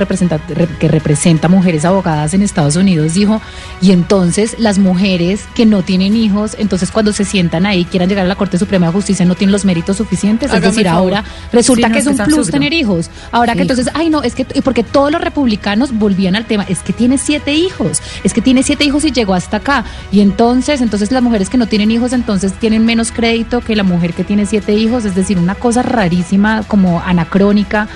que 0.79 0.87
representa 0.87 1.47
mujeres 1.47 1.85
abogadas 1.85 2.33
en 2.33 2.41
Estados 2.41 2.75
Unidos 2.75 3.13
dijo, 3.13 3.41
y 3.81 3.91
entonces 3.91 4.55
las 4.59 4.79
mujeres 4.79 5.45
que 5.55 5.65
no 5.65 5.83
tienen 5.83 6.15
hijos, 6.15 6.55
entonces 6.59 6.91
cuando 6.91 7.11
se 7.13 7.25
sientan 7.25 7.65
ahí 7.65 7.85
quieran 7.85 8.09
llegar 8.09 8.25
a 8.25 8.27
la 8.27 8.35
Corte 8.35 8.57
Suprema 8.57 8.87
de 8.87 8.93
Justicia 8.93 9.25
no 9.25 9.35
tienen 9.35 9.51
los 9.51 9.65
méritos 9.65 9.97
suficientes, 9.97 10.53
es 10.53 10.61
decir, 10.61 10.87
ahora 10.87 11.23
resulta 11.51 11.91
que 11.91 11.99
es 11.99 12.07
un 12.07 12.17
plus 12.17 12.49
tener 12.49 12.73
hijos. 12.73 13.09
Ahora 13.31 13.55
que 13.55 13.61
entonces, 13.61 13.89
ay 13.93 14.09
no, 14.09 14.23
es 14.23 14.35
que 14.35 14.45
porque 14.45 14.83
todos 14.83 15.11
los 15.11 15.21
republicanos 15.21 15.91
volvían 15.91 16.35
al 16.35 16.45
tema, 16.45 16.63
es 16.67 16.79
que 16.79 16.93
tiene 16.93 17.17
siete 17.17 17.53
hijos, 17.53 17.96
es 18.23 18.33
que 18.33 18.41
tiene 18.41 18.63
siete 18.63 18.85
hijos 18.85 19.05
y 19.05 19.11
llegó 19.11 19.33
hasta 19.33 19.57
acá. 19.57 19.85
Y 20.11 20.21
entonces, 20.21 20.81
entonces 20.81 21.11
las 21.11 21.23
mujeres 21.23 21.49
que 21.49 21.57
no 21.57 21.67
tienen 21.67 21.91
hijos, 21.91 22.13
entonces 22.13 22.53
tienen 22.53 22.85
menos 22.85 23.11
crédito 23.11 23.61
que 23.61 23.75
la 23.75 23.83
mujer 23.83 24.13
que 24.13 24.23
tiene 24.23 24.45
siete 24.45 24.73
hijos, 24.73 25.05
es 25.05 25.15
decir, 25.15 25.37
una 25.37 25.55
cosa 25.55 25.81
rarísima, 25.83 26.63
como 26.67 27.01
anacrónica 27.01 27.87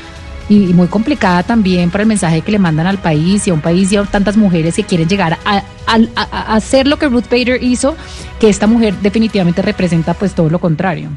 y, 0.50 0.74
muy 0.74 0.88
complicada 0.88 1.44
también 1.44 1.90
para 1.92 2.04
el 2.04 2.08
mensaje 2.08 2.42
que 2.42 2.52
le 2.52 2.60
mandan 2.60 2.88
al 2.88 2.98
país 2.98 3.48
y 3.48 3.52
a 3.52 3.54
un 3.54 3.62
país 3.62 3.92
y 3.92 3.96
a 3.96 4.04
tantas 4.04 4.38
mujeres 4.38 4.76
que 4.76 4.84
quieren 4.84 5.08
llegar 5.08 5.38
a, 5.46 5.64
a 5.88 6.56
hacer 6.56 6.88
lo 6.88 6.98
que 6.98 7.08
Ruth 7.08 7.30
Bader 7.30 7.64
hizo, 7.64 7.96
que 8.40 8.50
esta 8.50 8.68
mujer 8.68 8.96
definitivamente 9.02 9.62
representa 9.62 10.14
pues 10.14 10.34
todo 10.34 10.50
lo 10.50 10.60
contrario. 10.60 11.10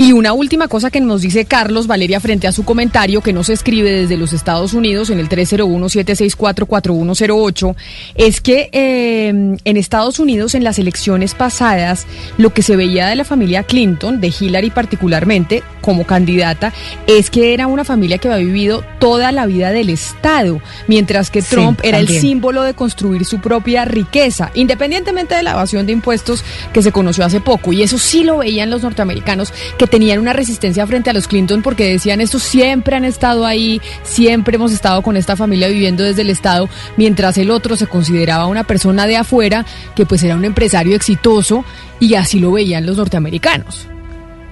Y 0.00 0.12
una 0.12 0.32
última 0.32 0.66
cosa 0.66 0.90
que 0.90 1.00
nos 1.02 1.20
dice 1.20 1.44
Carlos 1.44 1.86
Valeria 1.86 2.20
frente 2.20 2.48
a 2.48 2.52
su 2.52 2.64
comentario 2.64 3.20
que 3.20 3.34
nos 3.34 3.50
escribe 3.50 3.92
desde 3.92 4.16
los 4.16 4.32
Estados 4.32 4.72
Unidos 4.72 5.10
en 5.10 5.18
el 5.18 5.28
301-764-4108 5.28 7.76
es 8.14 8.40
que 8.40 8.70
eh, 8.72 9.28
en 9.28 9.76
Estados 9.76 10.18
Unidos 10.18 10.54
en 10.54 10.64
las 10.64 10.78
elecciones 10.78 11.34
pasadas 11.34 12.06
lo 12.38 12.54
que 12.54 12.62
se 12.62 12.76
veía 12.76 13.08
de 13.08 13.16
la 13.16 13.24
familia 13.24 13.64
Clinton, 13.64 14.22
de 14.22 14.32
Hillary 14.40 14.70
particularmente 14.70 15.62
como 15.82 16.06
candidata, 16.06 16.72
es 17.06 17.28
que 17.28 17.52
era 17.52 17.66
una 17.66 17.84
familia 17.84 18.16
que 18.16 18.28
había 18.28 18.46
vivido 18.46 18.82
toda 19.00 19.32
la 19.32 19.44
vida 19.44 19.70
del 19.70 19.90
Estado, 19.90 20.62
mientras 20.88 21.30
que 21.30 21.42
Trump 21.42 21.78
era 21.82 21.98
el 21.98 22.08
símbolo 22.08 22.62
de 22.62 22.72
construir 22.72 23.26
su 23.26 23.40
propia 23.40 23.84
riqueza, 23.84 24.50
independientemente 24.54 25.34
de 25.34 25.42
la 25.42 25.52
evasión 25.52 25.84
de 25.84 25.92
impuestos 25.92 26.42
que 26.72 26.82
se 26.82 26.92
conoció 26.92 27.22
hace 27.24 27.42
poco. 27.42 27.74
Y 27.74 27.82
eso 27.82 27.98
sí 27.98 28.24
lo 28.24 28.38
veían 28.38 28.70
los 28.70 28.82
norteamericanos 28.82 29.52
que 29.76 29.89
tenían 29.90 30.18
una 30.18 30.32
resistencia 30.32 30.86
frente 30.86 31.10
a 31.10 31.12
los 31.12 31.28
Clinton 31.28 31.62
porque 31.62 31.90
decían 31.90 32.20
estos 32.20 32.42
siempre 32.42 32.96
han 32.96 33.04
estado 33.04 33.44
ahí, 33.44 33.80
siempre 34.02 34.56
hemos 34.56 34.72
estado 34.72 35.02
con 35.02 35.16
esta 35.16 35.36
familia 35.36 35.68
viviendo 35.68 36.04
desde 36.04 36.22
el 36.22 36.30
Estado, 36.30 36.68
mientras 36.96 37.36
el 37.38 37.50
otro 37.50 37.76
se 37.76 37.86
consideraba 37.86 38.46
una 38.46 38.64
persona 38.64 39.06
de 39.06 39.16
afuera 39.16 39.66
que 39.94 40.06
pues 40.06 40.22
era 40.22 40.36
un 40.36 40.44
empresario 40.44 40.96
exitoso 40.96 41.64
y 41.98 42.14
así 42.14 42.40
lo 42.40 42.52
veían 42.52 42.86
los 42.86 42.96
norteamericanos. 42.96 43.86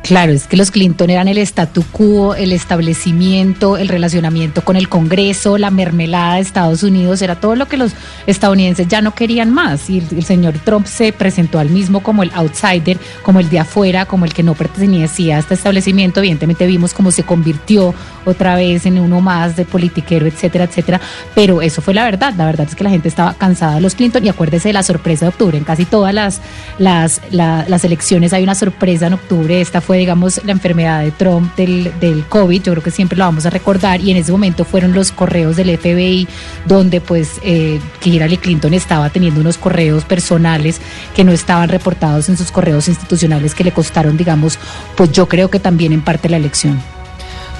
Claro, 0.03 0.33
es 0.33 0.47
que 0.47 0.57
los 0.57 0.71
Clinton 0.71 1.11
eran 1.11 1.29
el 1.29 1.37
statu 1.39 1.85
quo, 1.93 2.35
el 2.35 2.53
establecimiento, 2.53 3.77
el 3.77 3.89
relacionamiento 3.89 4.65
con 4.65 4.77
el 4.77 4.89
Congreso, 4.89 5.59
la 5.59 5.71
mermelada 5.71 6.37
de 6.37 6.41
Estados 6.41 6.83
Unidos, 6.83 7.21
era 7.21 7.35
todo 7.39 7.57
lo 7.57 7.69
que 7.69 7.77
los 7.77 7.93
estadounidenses 8.27 8.89
ya 8.89 9.03
no 9.03 9.15
querían 9.15 9.53
más. 9.53 9.91
Y 9.91 9.99
el, 9.99 10.25
señor 10.25 10.55
Trump 10.65 10.87
se 10.87 11.13
presentó 11.13 11.59
al 11.59 11.69
mismo 11.69 12.03
como 12.03 12.23
el 12.23 12.31
outsider, 12.35 12.97
como 13.23 13.41
el 13.41 13.51
de 13.51 13.59
afuera, 13.59 14.07
como 14.07 14.25
el 14.25 14.33
que 14.33 14.43
no 14.43 14.55
pertenecía 14.55 15.37
a 15.37 15.41
este 15.41 15.55
establecimiento. 15.55 16.21
Evidentemente 16.21 16.67
vimos 16.67 16.95
cómo 16.95 17.11
se 17.11 17.25
convirtió 17.25 17.95
otra 18.25 18.55
vez 18.55 18.87
en 18.87 18.99
uno 18.99 19.21
más 19.21 19.57
de 19.57 19.67
politiquero, 19.67 20.27
etcétera, 20.27 20.65
etcétera. 20.65 21.01
Pero 21.35 21.61
eso 21.61 21.83
fue 21.83 21.93
la 21.93 22.05
verdad. 22.05 22.33
La 22.35 22.47
verdad 22.47 22.67
es 22.67 22.75
que 22.75 22.85
la 22.85 22.91
gente 22.91 23.09
estaba 23.09 23.35
cansada 23.35 23.75
de 23.75 23.81
los 23.83 23.95
Clinton 23.95 24.25
y 24.25 24.31
acuérdese 24.31 24.71
de 24.71 24.73
la 24.75 24.83
sorpresa 24.83 25.27
de 25.27 25.31
octubre. 25.31 25.59
En 25.59 25.65
casi 25.65 25.85
todas 25.85 26.15
las, 26.15 26.41
las, 26.79 27.21
las 27.31 27.85
elecciones 27.85 28.33
hay 28.33 28.43
una 28.43 28.55
sorpresa 28.55 29.09
en 29.09 29.15
octubre. 29.15 29.61
Esta 29.61 29.83
fue, 29.89 29.97
digamos, 29.97 30.45
la 30.45 30.53
enfermedad 30.53 31.03
de 31.03 31.13
Trump 31.13 31.57
del, 31.57 31.91
del 31.99 32.27
COVID, 32.27 32.63
yo 32.63 32.73
creo 32.73 32.83
que 32.83 32.91
siempre 32.91 33.17
lo 33.17 33.25
vamos 33.25 33.47
a 33.47 33.51
recordar, 33.51 34.03
y 34.03 34.11
en 34.11 34.19
ese 34.19 34.31
momento 34.31 34.67
fueron 34.67 34.93
los 34.93 35.13
correos 35.13 35.57
del 35.57 35.79
FBI, 35.79 36.29
donde 36.67 37.01
pues 37.01 37.41
eh, 37.43 37.81
que 37.99 38.11
Hillary 38.11 38.37
Clinton 38.37 38.75
estaba 38.75 39.09
teniendo 39.09 39.41
unos 39.41 39.57
correos 39.57 40.05
personales 40.05 40.83
que 41.17 41.25
no 41.25 41.33
estaban 41.33 41.71
reportados 41.71 42.29
en 42.29 42.37
sus 42.37 42.53
correos 42.53 42.87
institucionales 42.87 43.55
que 43.55 43.65
le 43.65 43.73
costaron, 43.73 44.19
digamos, 44.19 44.59
pues 44.95 45.11
yo 45.11 45.27
creo 45.27 45.51
que 45.51 45.59
también 45.59 45.95
en 45.95 46.03
parte 46.03 46.29
la 46.29 46.37
elección. 46.37 46.79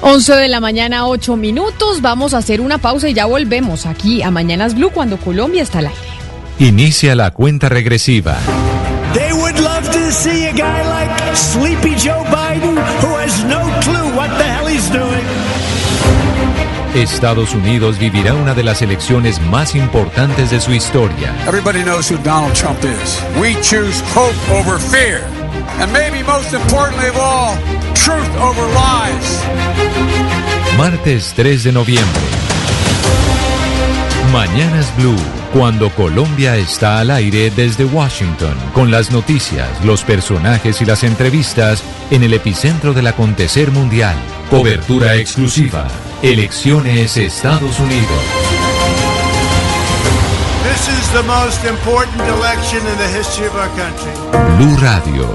11 0.03 0.35
de 0.35 0.49
la 0.49 0.61
mañana, 0.61 1.07
8 1.07 1.35
minutos. 1.35 2.03
Vamos 2.03 2.35
a 2.35 2.39
hacer 2.39 2.61
una 2.61 2.77
pausa 2.77 3.09
y 3.09 3.15
ya 3.15 3.25
volvemos 3.25 3.87
aquí 3.87 4.21
a 4.21 4.31
Mañanas 4.31 4.75
Blue 4.75 4.91
cuando 4.91 5.17
Colombia 5.17 5.63
está 5.63 5.79
al 5.79 5.87
aire. 5.87 5.99
Inicia 6.59 7.15
la 7.15 7.31
cuenta 7.31 7.71
regresiva. 7.71 8.37
They 9.15 9.33
would 9.33 9.59
love 9.59 9.91
to 9.91 10.13
see 10.13 10.45
a 10.47 10.53
guy 10.53 10.85
like 10.85 10.98
Sleepy 11.35 11.95
Joe 11.97 12.25
Biden 12.25 12.77
who 13.01 13.17
has 13.17 13.45
no 13.45 13.61
clue 13.83 14.17
what 14.17 14.31
the 14.39 14.45
hell 14.45 14.67
he's 14.67 14.89
doing. 14.91 15.25
Estados 16.95 17.55
Unidos 17.55 17.99
vivirá 17.99 18.35
una 18.35 18.55
de 18.55 18.65
las 18.65 18.83
elecciones 18.83 19.41
más 19.41 19.75
importantes 19.75 20.51
de 20.51 20.61
su 20.61 20.73
historia. 20.73 21.35
Everybody 21.47 21.83
knows 21.83 22.11
who 22.11 22.17
Donald 22.25 22.55
Trump 22.55 22.79
is. 22.83 23.21
We 23.41 23.55
choose 23.63 24.03
hope 24.15 24.35
over 24.51 24.79
fear. 24.79 25.23
And 25.81 25.93
maybe 25.93 26.25
most 26.25 26.53
importantly 26.55 27.09
of 27.09 27.17
all, 27.17 27.57
truth 27.95 28.29
over 28.41 28.63
lies. 28.75 29.45
Martes 30.77 31.35
3 31.35 31.65
de 31.65 31.73
noviembre. 31.73 32.23
Mañanas 34.33 34.95
Blue, 34.97 35.17
cuando 35.53 35.91
Colombia 35.91 36.57
está 36.57 36.99
al 36.99 37.11
aire 37.11 37.51
desde 37.51 37.85
Washington, 37.85 38.55
con 38.75 38.91
las 38.91 39.11
noticias, 39.11 39.69
los 39.85 40.05
personajes 40.05 40.81
y 40.81 40.85
las 40.85 41.05
entrevistas 41.05 41.83
en 42.11 42.23
el 42.23 42.35
epicentro 42.35 42.93
del 42.93 43.07
acontecer 43.07 43.71
mundial. 43.71 44.17
Cobertura 44.51 45.15
exclusiva. 45.17 45.87
Elecciones 46.23 47.17
Estados 47.17 47.79
Unidos. 47.81 48.09
This 50.65 50.89
is 50.89 51.13
the 51.13 51.23
most 51.23 51.65
important 51.65 52.21
election 52.29 52.81
in 52.87 52.99
the 52.99 53.19
history 53.19 53.47
of 53.47 53.55
our 53.55 53.71
country. 53.77 54.13
Blue 54.57 54.77
Radio, 54.77 55.29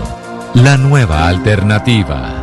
la 0.54 0.78
nueva 0.78 1.28
alternativa. 1.28 2.43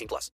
18 0.01 0.07
plus. 0.07 0.29